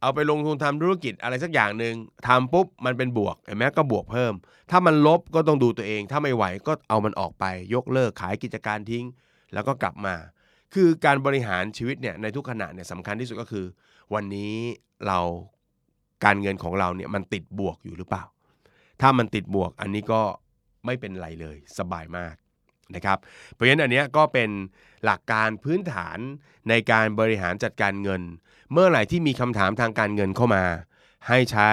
[0.00, 1.94] เอาไปลงทุนทำธุรกิจอะไรสักอย่างหนึ่ง
[2.28, 4.34] ทำปุ๊บมันเป็นบวกเห็นไหมก็บวกเพิ่ม
[4.70, 9.04] ถ้ามันลบก็ต้องดูตัวเอง ถ้าไม่ไหวก็เอามันออกไป ยกเลิกขายกิจการทิ้ง
[9.52, 10.14] แล้วก็กลับมา
[10.74, 13.66] คือการบริหารชีวิตเนี่ยในทุกขณะเนี่ยสำคัญที่สุดก็คือ
[14.14, 14.54] วันนี้
[15.06, 15.18] เรา
[16.24, 18.24] การเงินของเราเนี่ยมันติดบวกอยู่หรือเปล่า
[19.00, 20.20] ถ้ามันติดบวกอันนี้ก็
[20.86, 22.34] ไม่เป็นไรเลย สบายมาก
[22.94, 23.18] นะครับ
[23.52, 24.50] เพราะฉะนั้นอันเนี้ยก็เป็น
[25.04, 26.18] หลักการพื้นฐาน
[26.68, 28.22] ในการบริหารจัดการเงิน
[28.72, 30.64] เมื่อไหร่ที่มีคำถามทางการเงินเข้ามา
[31.28, 31.70] ให้ใช้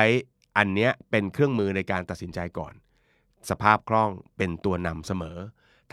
[0.58, 2.73] อันเนี้ยเป็นเครื่องมือในการตัดสินใจก่อน
[3.49, 5.38] สภาพคล่องเป็นตัวนำเสมอ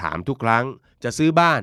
[0.03, 0.65] ถามทุกครั้ง
[1.05, 1.63] จะซื้อบ้าน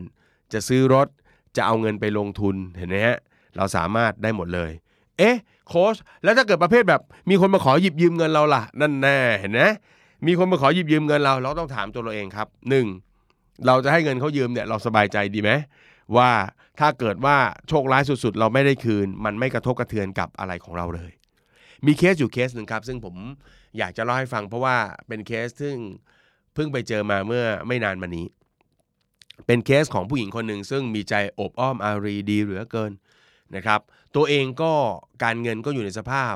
[0.54, 1.08] จะซื้อรถ
[1.56, 3.18] จะเอาเงินไปลงทุนเห็นไหมฮะ
[3.56, 4.72] เราสามารถได้หมดเลย
[5.18, 9.62] เอ๊ะโค้ชแล้วถ้าเกิดประเภทแบบมีคนมาขอหยิบยืมเงินเราล่ะ นั่นแน่เห็นไหม
[10.28, 12.86] มีคนมาขอหยิบยืมเงินเรา เราต้องถามตัวเราเองครับหนึ่ง
[13.68, 15.52] เราจะให้เงินเขายืมเนี่ยเราสบายใจดีไหม
[16.18, 16.32] ว่า
[16.80, 17.38] ถ้าเกิดว่า
[17.70, 21.12] โชคร้ายสุดๆ เราไม่ได้คืน มันไม่กระทบกระเทือนกับอะไรของเราเลย
[21.86, 23.16] มีเคสอยู่เคสหนึ่งครับ ซึ่งผม
[23.78, 25.76] อยากจะเล่าให้ฟังเพราะว่าเป็นเคสซึ่ง
[26.54, 28.28] เพิ่งไปเจอมาเมื่อไม่นานมานี้
[29.48, 32.92] เป็นเคสของผู้หญิงคนหนึ่งซึ่งมีใจอบอ้อมอารีดีเหลือเกิน
[33.56, 33.80] นะครับ
[34.16, 34.74] ตัวเองก็
[35.24, 36.36] การเงินก็อยู่ในสภาพ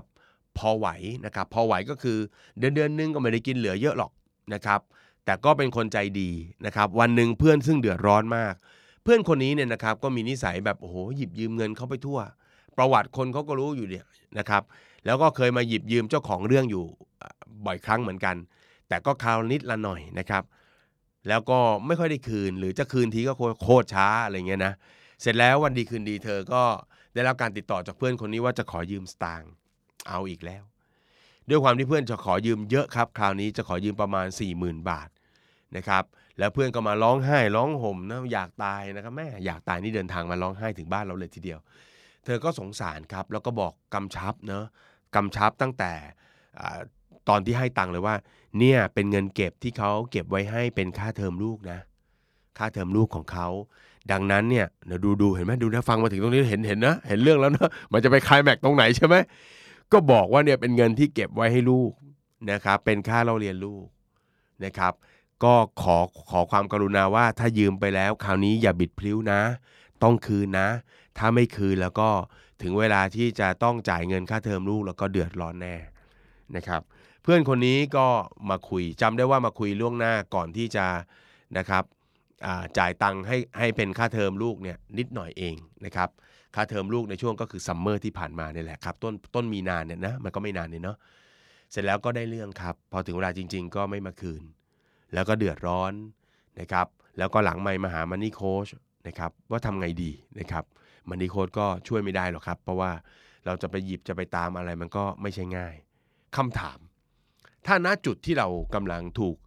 [0.57, 0.88] พอไหว
[1.25, 2.17] นะครับ พอไหวก็คือ
[2.59, 4.11] เดือนเดือนนึงก็ไม่ได้กินเหลือเยอะหรอก
[4.53, 4.79] นะครับ
[5.25, 6.31] แต่ก็เป็นคนใจดี
[6.65, 8.53] นะครับ วันหนึ่งเพื่อนซึ่งเดือดร้อนมาก
[9.03, 12.19] เพื่อนคนนี้เนี่ยนะครับก็มีนิสัยแบบโอ้โหหยิบยืมเงินเขาไปทั่ว
[12.77, 14.05] ประวัติคนเขาก็รู้อยู่เนี่ย
[14.38, 14.63] นะครับ
[15.05, 16.85] แล้วก็เคยมาหยิบยืมเจ้าของเรื่องอยู่
[17.65, 18.35] บ่อยครั้งเหมือนกัน
[18.88, 20.43] แต่ก็คราวนิดละหน่อยนะครับ
[21.27, 24.73] แล้วก็ไม่ค่อยได้คืน หรือจะคืนทีก็โคตรช้าอะไรเงี้ยนะ
[25.21, 26.63] เสร็จแล้ววันดีคืนดีเธอก็
[27.13, 29.51] ได้รับการติดต่อจากเพื่อนคนนี้ว่าจะขอยืมสตางค์
[30.09, 30.63] เอาอีกแล้ว
[31.49, 35.09] ด้วยความที่เพื่อนจะขอยืมเยอะครับ คราวนี้จะขอยืมประมาณ 40,000 บาท
[35.77, 36.03] นะครับ
[36.39, 41.59] แล้วเพื่อนก็มาร้องไห้ร้องห่มนะอยากตายนะครับแม่อยากตายนี่เดินทางมาร้องไห้ถึงบ้านเราเลยทีเดียว
[42.25, 44.65] เธอก็สงสารครับแล้วก็บอกกำชับเนาะ
[45.15, 45.93] กำชับตั้งแต่
[47.29, 48.15] ตอนที่ให้ตังค์เลยว่า
[48.59, 51.79] เนี่ยเป็นเงินเก็บที่เขาเก็บไว้ให้เป็นค่าเทอมลูกนะ
[52.57, 53.47] ค่าเทอมลูกของเขา
[54.11, 59.15] ดังนั้นเนี่ยเดี๋ยวดูดูเห็นไหมดูนะฟังมาถึงตรงนี้เห็นเห็นนะเห็นเรื่องแล้วนะมันจะไปคลายแม็กตรงไหนใช่ไหม
[59.91, 61.91] ก็บอกว่าเนี่ยเป็นเงินที่เก็บไว้ให้ลูก
[62.51, 63.85] นะครับเป็นค่าเราเรียนลูก
[64.65, 64.93] นะครับ
[65.43, 65.98] ก็ขอ
[66.30, 69.41] ขอความกรุณาว่าถ้ายืมไปแล้ว คราวนี้อย่าบิดพลิ้วนะ
[70.04, 70.69] ต้องคืนนะ
[71.17, 72.10] ถ้าไม่คืนแล้วก็
[72.62, 75.76] ถึงเวลาที่จะต้องจ่ายเงินค่าเทอมลูกแล้วก็เดือดร้อนแน่
[76.56, 76.82] นะครับ
[77.24, 78.08] เพื่อนคนนี้ก็
[78.50, 80.86] มาคุยจำได้ว่ามาคุยล่วงหน้าก่อนที่จะ
[81.58, 81.84] นะครับ
[82.78, 86.10] จ่ายตังค์ให้ให้เป็นค่าเทอมลูกเนี่ยนิดหน่อยเองนะครับ
[86.56, 90.98] ค่าเทอมลูกในช่วงก็คือซัมเมอร์ที่ผ่านมาเนี่ยแหละครับต้นต้นมีนาเนี่ยนะมันก็ไม่นานเนี่ยเนาะ
[91.71, 94.41] เสร็จแล้วก็ได้เรื่องครับ พอถึงเวลาจริง ๆ ก็ไม่มาคืน
[95.15, 95.93] แล้วก็เดือดร้อน
[96.60, 98.67] นะครับแล้วก็หลังไม่มาหามันนี่โค้ช
[99.08, 100.63] นะครับว่าทำไงดีนะครับ
[101.10, 102.91] มันนี่โค้ชก็ช่วยไม่ได้หรอกครับ เพราะว่า
[103.45, 105.75] เราจะไปหยิบจะไปตามอะไรมันก็ไม่ใช่ง่าย
[106.36, 106.80] คำถาม
[107.65, 109.38] ถ้าณจุดที่เรากำลังถูก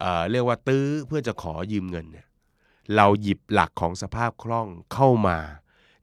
[0.00, 2.26] เเรียกว่าตื้อเพื่อจะขอยืมเงินเนี่ย
[2.96, 5.38] เราหยิบหลักของสภาพคล่องเข้ามา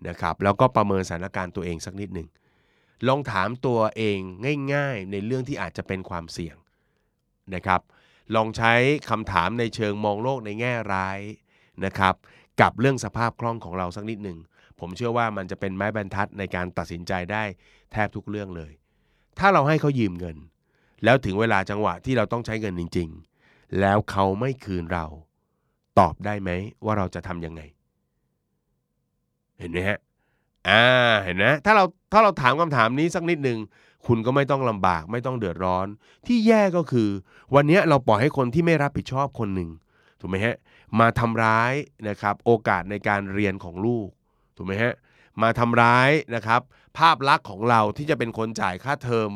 [0.08, 2.28] นะครับแล้วก็ประเมินสถานการณ์ตัวเองสักนิดหนึ่ง
[3.08, 4.17] ลองถามตัวเอง
[4.73, 6.56] ง่าย ๆ ในเรื่องที่อาจจะเป็นความเสี่ยง
[7.56, 7.82] นะครับ
[8.35, 8.73] ลองใช้
[9.09, 11.19] คำถามในเชิงมองโลกในแง่ร้าย
[11.85, 12.15] นะครับ
[12.61, 14.38] กับเรื่องสภาพคล่องของเราสักนิดหนึ่ง
[14.79, 17.43] ผมเชื่อว่ามันจะเป็นไม้บรรทัดในการตัดสินใจได้
[17.91, 18.71] แทบทุกเรื่องเลย
[19.39, 20.38] ถ้าเราให้เขายืมเงิน
[21.03, 23.09] แล้วถึงเวลาจังหวะที่เราต้องใช้เงินจริง
[23.43, 25.05] ๆ แล้วเขาไม่คืนเรา
[25.99, 26.49] ตอบได้ไหม
[26.85, 27.61] ว่าเราจะทำยังไง
[29.59, 29.99] เห็นไหมฮะ
[30.69, 30.83] อ่า
[31.23, 33.59] เห็นไหมถ้าเราถ้าเราถามคำถามนี้สักนิดหนึ่ง
[34.08, 35.88] คุณก็ไม่ต้องลำบากไม่ต้องเดือดร้อน
[36.28, 37.10] ที่แย่ก็คือ
[37.56, 39.70] วันนี้เราปล่อยให้คนที่ไม่รับผิดชอบคนหนึ่ง
[40.20, 40.56] ถูกไหมฮะ
[41.00, 41.74] มาทำร้าย
[42.10, 44.08] นะครับโอกาสในการเรียนของลูก
[44.58, 44.94] ถูกไหมฮะ
[45.41, 46.62] มาทำร้ายนะครับ
[46.98, 49.32] ภาพลักษณ์ของเราที่จะเป็นคนจ่ายค่าเทอม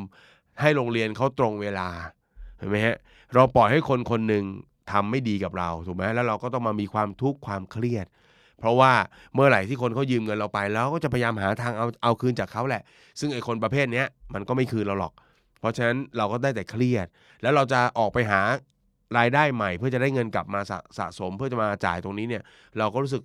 [0.61, 1.89] ให้โรงเรียนเขาตรงเวลา
[2.57, 2.97] เห็นไหมฮะ
[3.33, 4.45] เราปล่อยให้คนคนหนึ่ง
[4.91, 8.05] ทำไม่ดีกับเราถูกไหมแล้วเราก็ต้องมามีความทุกข์ความเครียด
[8.59, 8.91] เพราะว่า
[9.33, 12.83] เมื่อไหร่ที่คนเขายืมเงินเราไปแล้วก็จะพยายามหาทางเอาเอาคืนจากเขาแหละ
[13.19, 15.13] ซึ่งไอ้คนประเภทนี้มันก็ไม่คืนเราหรอก
[15.59, 17.07] เพราะฉะนั้นเราก็ได้แต่เครียด
[17.41, 18.41] แล้วเราจะออกไปหา
[19.17, 22.43] รายได้ใหม่ เพื่อจะได้เงินกลับมาสะสะสม เพื่อจะมาจ่ายตรงนี้เนี่ย
[22.77, 23.23] เราก็รู้สึก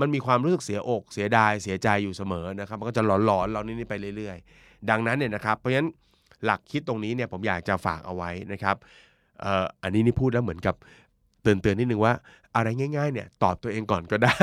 [0.00, 5.88] มันมีความรู้สึกเสียอกเสียดายเสียใจอยู่เสมอนะครับ มันก็จะหลอนๆเรานี่ไปเรื่อย ๆ ดังนั้นเนี่ยนะครับ เพราะฉะนั้น
[6.44, 8.76] หลักคิดตรงนี้เนี่ยผมอยากจะฝากเอาไว้นะครับ
[9.82, 10.74] อันนี้นี่พูดแล้วเหมือนกับ
[11.42, 12.12] เตือนเตือนนิดนึงว่า
[12.54, 14.38] อะไรง่ายๆเนี่ยตอบตัวเองก่อนก็ได้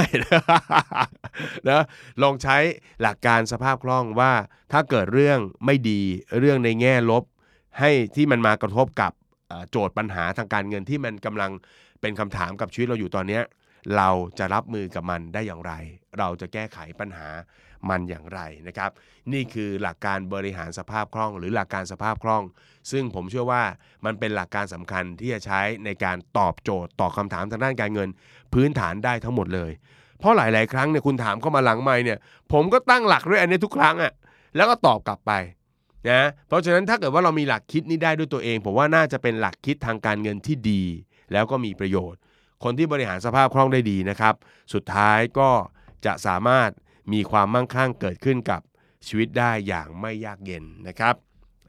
[1.67, 1.83] นะ
[2.21, 2.57] ลองใช้
[3.01, 4.31] หลักการสภาพคล่องว่า
[4.71, 6.01] ถ้าเกิดเรื่องไม่ดี
[6.39, 7.23] เรื่องในแง่ลบ
[7.79, 9.11] ให้ที่มันมากระทบกับ
[9.71, 11.51] โจทย์ปัญหาทางการเงินที่มันกำลัง
[12.01, 13.39] เป็นคำถามกับชีวิตเราอยู่ตอนนี้
[13.97, 15.73] เราจะรับมือกับมันได้อย่างไร
[16.19, 17.27] เราจะแก้ไขปัญหา
[17.89, 18.91] มันอย่างไรนะครับ
[19.33, 22.43] นี่คือหลักการบริหารสภาพคล่อง หรือหลักการสภาพคล่อง
[22.91, 23.63] ซึ่งผมเชื่อว่า
[24.05, 28.09] มันเป็นหลักการสำคัญที่จะใช้ในการตอบโจทย์ตอบคาถามทางด้านการเงิน
[28.53, 29.71] พื้นฐานได้ทั้งหมดเลย
[30.19, 32.17] เพราะหลาย ๆ ครั้งเนี่ยคุณถามเข้ามาหลังไม่เนี่ย
[32.53, 34.13] ผมก็ตั้งหลักด้วยอันนี้ทุกครั้งอะ่ะ
[34.55, 35.31] แล้วก็ตอบกลับไป
[36.09, 40.83] นะเพราะฉะนั้นถ้าเกิดว่าเรามีหลักคิดนี้ได้ด้วยตัวเอง ผมว่าน่าจะเป็นหลักคิดทางการเงินที่ดี
[41.33, 42.19] แล้วก็มีประโยชน์
[42.63, 44.35] คนที่บริหารสภาพคล่องได้ดีนะครับ
[44.73, 45.49] สุดท้ายก็
[46.05, 46.69] จะสามารถ
[47.13, 48.61] มีความมั่งคั่งเกิดขึ้นกับ
[49.07, 51.15] ชีวิตได้อย่างไม่ยากเย็นนะครับ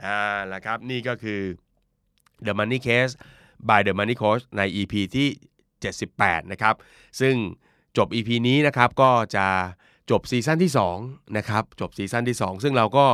[0.05, 1.40] อ่าละครับนี่ก็คือ
[2.46, 3.14] The Money Case
[3.68, 5.29] by The Money Coach ใน EP ที่
[5.88, 6.74] 78 นะครับ
[7.20, 7.35] ซึ่ง
[7.96, 9.46] จบ EP นี้นะครับก็จะ
[10.11, 10.72] จบซีซั่นที่
[11.03, 13.07] 2นะครับจบซีซั่นที่ 2 ซึ่งเราก็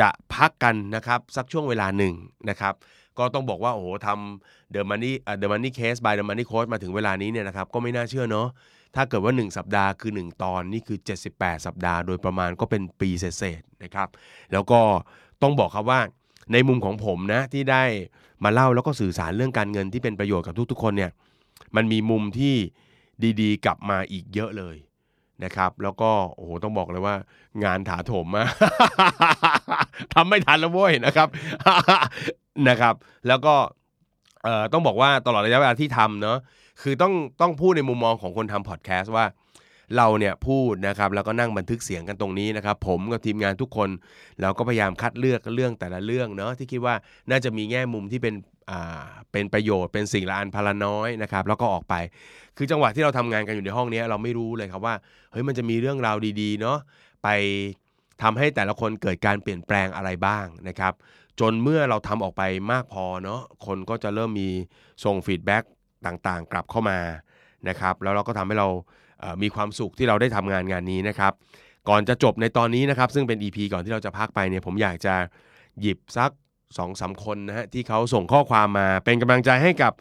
[0.00, 2.14] จะพักกันนะครับสักช่วงเวลาหนึ่ง
[2.50, 2.74] นะครับ
[3.18, 8.48] ก็ต้องบอกว่าโอ้โหทำ The Money The Money Case by The Money Coach มาถึงเวลานี้เนี่ยนะครับก็ไม่น่าเชื่อเนาะ
[8.94, 10.98] ถ้าเกิดว่า 1 สัปดาห์คือ 1 ตอนนี่คือ
[11.32, 14.08] 78 สัปดาห์ โดยประมาณก็เป็นปีเศษๆนะครับ
[14.52, 14.80] แล้วก็
[15.42, 16.00] ต้องบอกครับว่า
[16.52, 17.84] ในมุมของผมนะที่ได้
[18.44, 21.10] มาเล่าแล้วก็สื่อสารเรื่องการเงินที่เป็นประโยชน์กับทุกๆ คนเนี่ย
[21.76, 22.54] มันมีมุมที่
[23.40, 24.76] ดีๆ กลับมาอีกเยอะเลย
[25.44, 27.14] นะครับ แล้วก็โอ้โหต้องบอกเลยว่า
[27.64, 28.48] งานถาโถมมาก
[30.14, 31.28] ทำไม่ทันแล้วเว้ยนะครับ
[32.68, 32.94] นะครับ
[33.28, 33.54] แล้วก็
[34.72, 36.38] ต้องบอกว่าตลอดระยะเวลาที่ทำเนาะ
[36.82, 39.26] คือต้องต้องพูดในมุมมองของคนทำพอดแคสต์ว่า
[39.96, 43.88] เราเนี่ยพูดนะครับแล้วก็นั่งบันทึกเสียงกันตรงนี้นะครับ ผมกับทีมงานทุกคน
[44.42, 46.94] เราก็พยายามคัดเลือกเรื่องแต่ละเรื่องเนาะที่คิดว่า
[47.30, 48.34] น่าจะมีแง่มุมที่เป็น
[48.70, 51.94] อ่าเป็นประโยชน์เป็นสิ่งละอันพลาน้อยนะครับ แล้วก็ออกไป
[52.56, 54.94] คือจังหวะที่เราทำงานกันอยู่ในห้องนี้เราไม่รู้เลยครับว่า
[55.32, 56.78] เฮ้ยมันจะมีเรื่องราวดีๆเนาะ
[57.22, 57.28] ไป
[58.22, 60.92] ทำให้แต่ละคนเกิดการเปลี่ยนแปลงอะไรบ้างนะครับ
[61.40, 64.48] จนเมื่อเราทำออกไปมากพอเนาะคนก็จะเริ่มมี
[65.04, 65.64] ส่ง feedback
[66.06, 66.98] ต่างๆ กลับเข้ามา
[67.68, 68.68] นะครับแล้วเราก็ทำให้เรา
[69.42, 71.32] มีความสุขที่เราได้ทำงานงานนี้นะครับ
[71.88, 75.14] ก่อนจะจบในตอนนี้นะครับ ซึ่งเป็น EP ก่อนที่เราจะพักไปเนี่ยผมอยากจะ
[75.80, 76.30] หยิบสัก
[76.62, 79.92] สองสามคนนะฮะที่เขาส่งข้อความมาเป็นกำลังใจให้กับ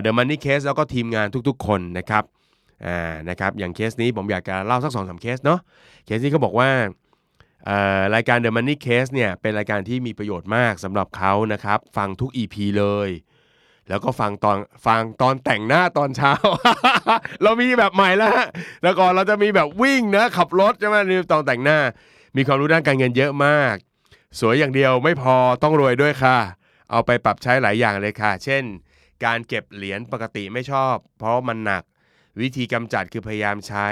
[0.00, 2.24] The Money Case แล้วก็ทีมงานทุกๆ คนนะครับ
[2.86, 5.60] อ่านะครับอย่างเคสนี้ผมอยากจะเล่าสักสองสามเคสเนาะ
[6.04, 6.68] เคสนี้เขาบอกว่า
[8.14, 13.10] รายการ The Money Case เนี่ยเป็นรายการที่มีประโยชน์มากสำหรับเขานะครับ ฟังทุก EP เลย
[13.88, 16.32] แล้วก็ฟังตอนฟังตอนแต่งหน้าตอนเช้า
[17.42, 18.46] เรามีแบบใหม่แล้วฮะ
[18.82, 21.78] แล้วก่อนเราจะมีแบบวิ่งนะขับรถใช่ไหมนี่ตอนแต่งหน้า
[22.36, 23.76] มีความรู้ด้านการเงินเยอะมาก
[24.40, 26.38] สวยอย่างเดียวไม่พอต้องรวยด้วยค่ะ
[26.90, 28.64] เอาไปปรับใช้หลายอย่างเลยค่ะ เช่น
[29.24, 31.82] การเก็บเหรียญปกติไม่ชอบ เพราะมันหนัก
[32.40, 33.88] วิธีกำจัดคือพยายามใช้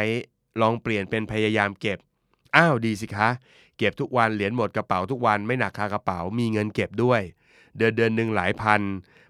[0.61, 1.99] ลองเปลี่ยนเป็นพยายามเก็บ
[2.57, 3.29] อ้าวดีสิคะ
[3.79, 7.21] เก็บทุกวันเหรียญหมดกระเป๋าทุกวันไม่หนักคากระเป๋ามีเงินเก็บด้วย
[7.77, 8.81] เดือนเดือนหนึ่งหลายพัน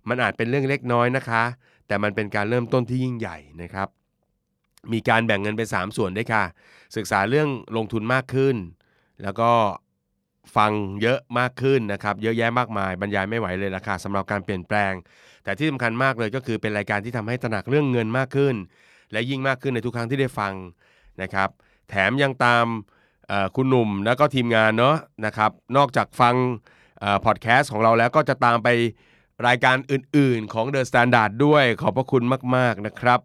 [0.09, 1.43] มันอาจเป็นเรื่องเล็กน้อยนะคะ
[1.87, 3.89] แต่มันเป็นการเริ่มต้นที่ยิ่งใหญ่นะครับ
[4.93, 6.45] มีการแบ่งเงินเป็น3ส่วนด้วยค่ะ
[6.97, 8.57] ศึกษาเรื่องลงทุนมากขึ้น
[9.23, 9.51] แล้วก็
[10.57, 14.93] ฟังเยอะมากขึ้นนะครับ เยอะแยะมากมายบรรยายไม่ไหวเลยละค่ะสำหรับการเปลี่ยนแปลง
[15.45, 18.55] แต่ที่สำคัญมากเลยก็คือเป็นรายการที่ทำให้ตระหนักเรื่องเงินมากขึ้น
[19.13, 20.55] และยิ่งมากขึ้นในทุกครั้งที่ได้ฟัง
[21.23, 21.49] นะครับ
[21.89, 22.67] แถมยังตาม
[23.57, 26.35] คุณหนุ่มแล้วก็ทีมงานเนาะนะครับ นอกจากฟัง
[27.25, 28.69] พอดแคสต์ของเราแล้วก็จะตามไป
[29.49, 32.23] รายการอื่นๆของ The Standard ด้วยขอบพระคุณ
[32.57, 33.21] มาก ๆ นะครับ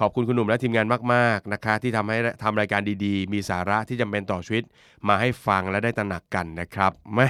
[0.00, 4.64] ขอบคุณคุณหนุ่มและทีมงานมาก ๆ นะคะ ที่ทำให้ทำรายการดีๆ มีสาระที่จำเป็นต่อชีวิต
[5.08, 7.28] มาให้ฟังและได้ตระหนักกันนะครับไม่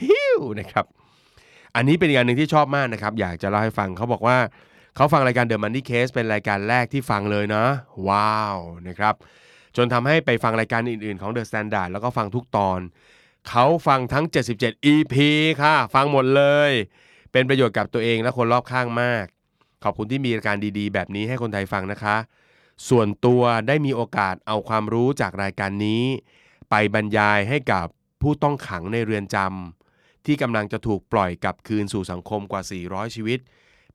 [0.00, 0.84] ฮิวนะครับ
[1.76, 4.38] อันนี้เป็นอีกอันหนึ่งที่ชอบมากนะครับ อยากจะเล่าให้ฟังเขาบอกว่า
[4.96, 7.64] เขาฟังรายการ The Money Case เป็นรายการแรกที่ฟังเลยนะ
[8.08, 8.58] ว้าว
[8.88, 9.14] นะครับ
[9.76, 12.80] จนทำให้ไปฟังรายการอื่นๆของ The Standard แล้วก็ฟังทุกตอน
[13.48, 14.24] เขาฟังทั้ง
[14.58, 15.14] 77 EP
[15.62, 16.72] ค่ะ ฟังหมดเลย
[17.32, 19.24] เป็นประโยชน์กับตัวเองและคนรอบข้างมาก
[19.84, 22.16] ขอบคุณที่มีรายการดีๆ แบบนี้ให้คนไทยฟังนะคะ
[22.88, 26.02] ส่วนตัวได้มีโอกาสเอาความรู้จากรายการนี้
[26.70, 27.86] ไปบรรยายให้กับ
[28.22, 33.38] ผู้ต้องขังในเรือนจำที่กำลังจะถูกปล่อยกลับคืนสู่สังคมกว่า 400 ชีวิต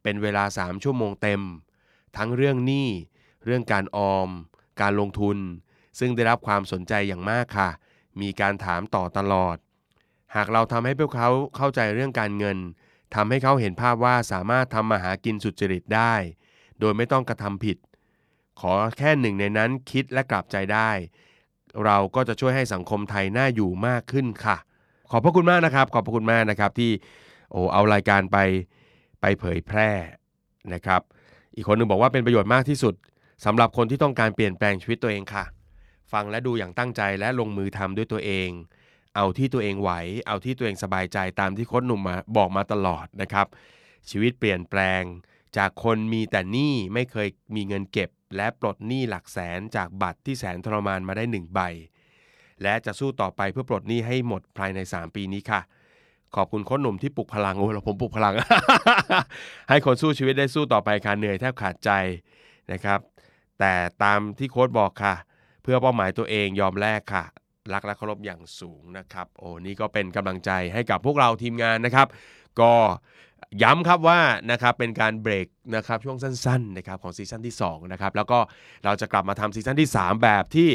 [0.04, 1.42] เป็นเวลา 3 ชั่วโมงเต็ม
[2.18, 2.90] ทั้งเรื่องหนี้
[3.46, 4.30] เรื่องการออม
[4.82, 5.38] การลงทุน
[6.00, 7.70] ซึ่งได้รับความสนใจอย่างมากค่ะ
[8.22, 9.58] มีการถามต่อตลอด
[10.36, 12.58] หากเราทำให้พวกเขาเข้าใจเรื่องการเงิน
[13.16, 16.14] ทำให้เขาเห็นภาพว่าสามารถทำมาหากินสุจริตได้
[16.80, 17.78] โดยไม่ต้องกระทำผิด
[18.60, 20.92] ขอแค่หนึ่งในนั้นคิดและกลับใจได้
[21.86, 24.58] เราก็จะช่วยให้สังคมไทยน่าอยู่มากขึ้นค่ะ
[25.12, 26.92] ขอบพระคุณมากนะครับ ขอบพระคุณมากนะครับที่
[27.52, 28.38] โอ้เอารายการไป
[29.22, 29.90] ไปเผยแพร่
[30.74, 31.02] นะครับ
[31.56, 32.94] อีกคนหนึงบอกว่าเป็นประโยชน์มากที่สุด
[33.46, 35.44] สำหรับคนที่ต้องการเปลี่ยนแปลงชีวิตตัวเองค่ะ
[36.12, 38.50] ฟังและดูอย่างตั้งใจและลงมือทำด้วยตัวเอง
[39.16, 39.92] เอาที่ตัวเองไหว
[40.28, 43.48] เอาที่ตัวเองสบายใจตามที่โค้ชหนุ่มมาบอกมาตลอดนะครับ
[44.10, 45.04] ชีวิตเปลี่ยนแปลง
[45.58, 51.60] จากคนมีแต่หนี้ไม่เคยมีเงินเก็บ และปลดหนี้หลักแสนจากบัตรที่แสนทรมานมาได้หนึ่งใบ
[52.64, 55.62] และจะสู้ต่อไปเพื่อปลดหนี้ให้หมดภายใน 3 ปีนี้ค่ะ
[56.36, 58.34] ขอบคุณโค้ชหนุ่มที่ปลุกพลัง โอ้เราผมปลุกพลัง
[59.70, 61.92] ให้คนสู้ชีวิตได้สู้ต่อไปค่ะเหนื่อยแทบขาดใจ
[62.72, 63.00] นะครับ
[63.60, 65.16] แต่ตามที่โค้ชบอกค่ะ
[65.64, 67.26] เพื่อเป้าหมายตัวเองยอมแลกค่ะ
[67.74, 72.08] รักและเคารพอย่างสูงนะครับ โอ้นี่ก็เป็นกำลังใจให้กับพวกเราทีมงานนะครับ
[72.62, 72.74] ก็
[73.64, 74.20] ย้ำครับว่า
[74.52, 78.40] นะครับเป็นการเบรกนะครับช่วงสั้นๆนะครับของซีซั่นที่2นะครับแล้วก็
[78.86, 80.70] เราจะกลับมาทำซีซั่นที่ 3 แบบที่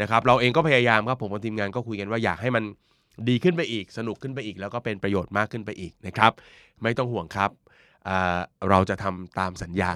[0.00, 2.64] นะครับเราเองก็พยายามครับผมกับทีมงานก็คุยกันว่าอยากให้มัน
[3.28, 6.32] ดีขึ้นไปอีก สนุกขึ้นไปอีก แล้วก็เป็นประโยชน์มากขึ้นไปอีกนะครับ
[6.82, 7.50] ไม่ต้องห่วงครับ
[8.70, 9.92] เราจะทำตามสัญญา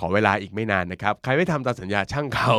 [0.00, 2.52] ขอเวลาอีกไม่นานนะครับ ใครไม่ทำตามสัญญาช่างเขา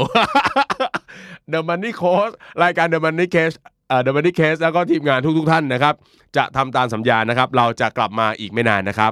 [1.52, 3.58] The Money Coach รายการ The Money Case
[4.04, 5.94] เดอะมันนี่เคสแล้วก็ทีมงานทุกๆท่านนะครับ
[6.38, 9.12] จะทำตามสัญญานะครับ เราจะกลับมาอีกไม่นานนะครับ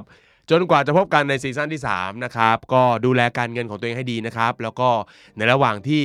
[0.50, 4.88] จนกว่าจะพบกันในซีซั่นที่ 3 นะครับ ก็ดูแลการเงินของตัวเองให้ดีนะครับ แล้วก็
[5.36, 6.02] ในระหว่างที่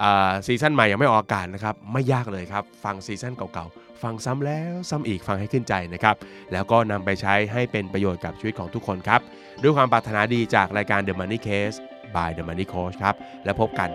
[0.00, 6.16] อ่าซีซั่นใหม่ยังไม่ออกอากาศนะครับ ไม่ยากเลยครับ ฟังซีซั่นเก่าๆ ฟังซ้ำแล้วซ้ำอีกฟังให้ขึ้นใจนะครับ
[6.52, 9.20] แล้วก็นำไปใช้ให้เป็นประโยชน์กับชีวิตของทุกคนครับ
[9.62, 11.76] ด้วยความปรารถนาดีจากรายการ The Money Case
[12.14, 13.14] by The Money Coach ครับ
[13.44, 13.90] แล้วพบกัน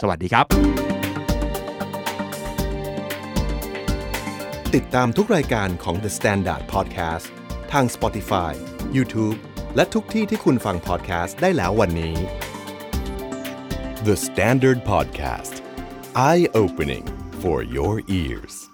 [0.00, 0.46] สวัสดีครับ
[4.74, 7.26] ติดตามทุกรายการของ The Standard Podcast
[7.72, 8.52] ทาง Spotify,
[8.96, 9.38] YouTube
[9.76, 12.16] และทุกที่ที่คุณฟัง podcast ได้แล้ววันนี้
[14.06, 15.54] The Standard Podcast
[16.28, 17.06] Eye Opening
[17.42, 18.67] for your ears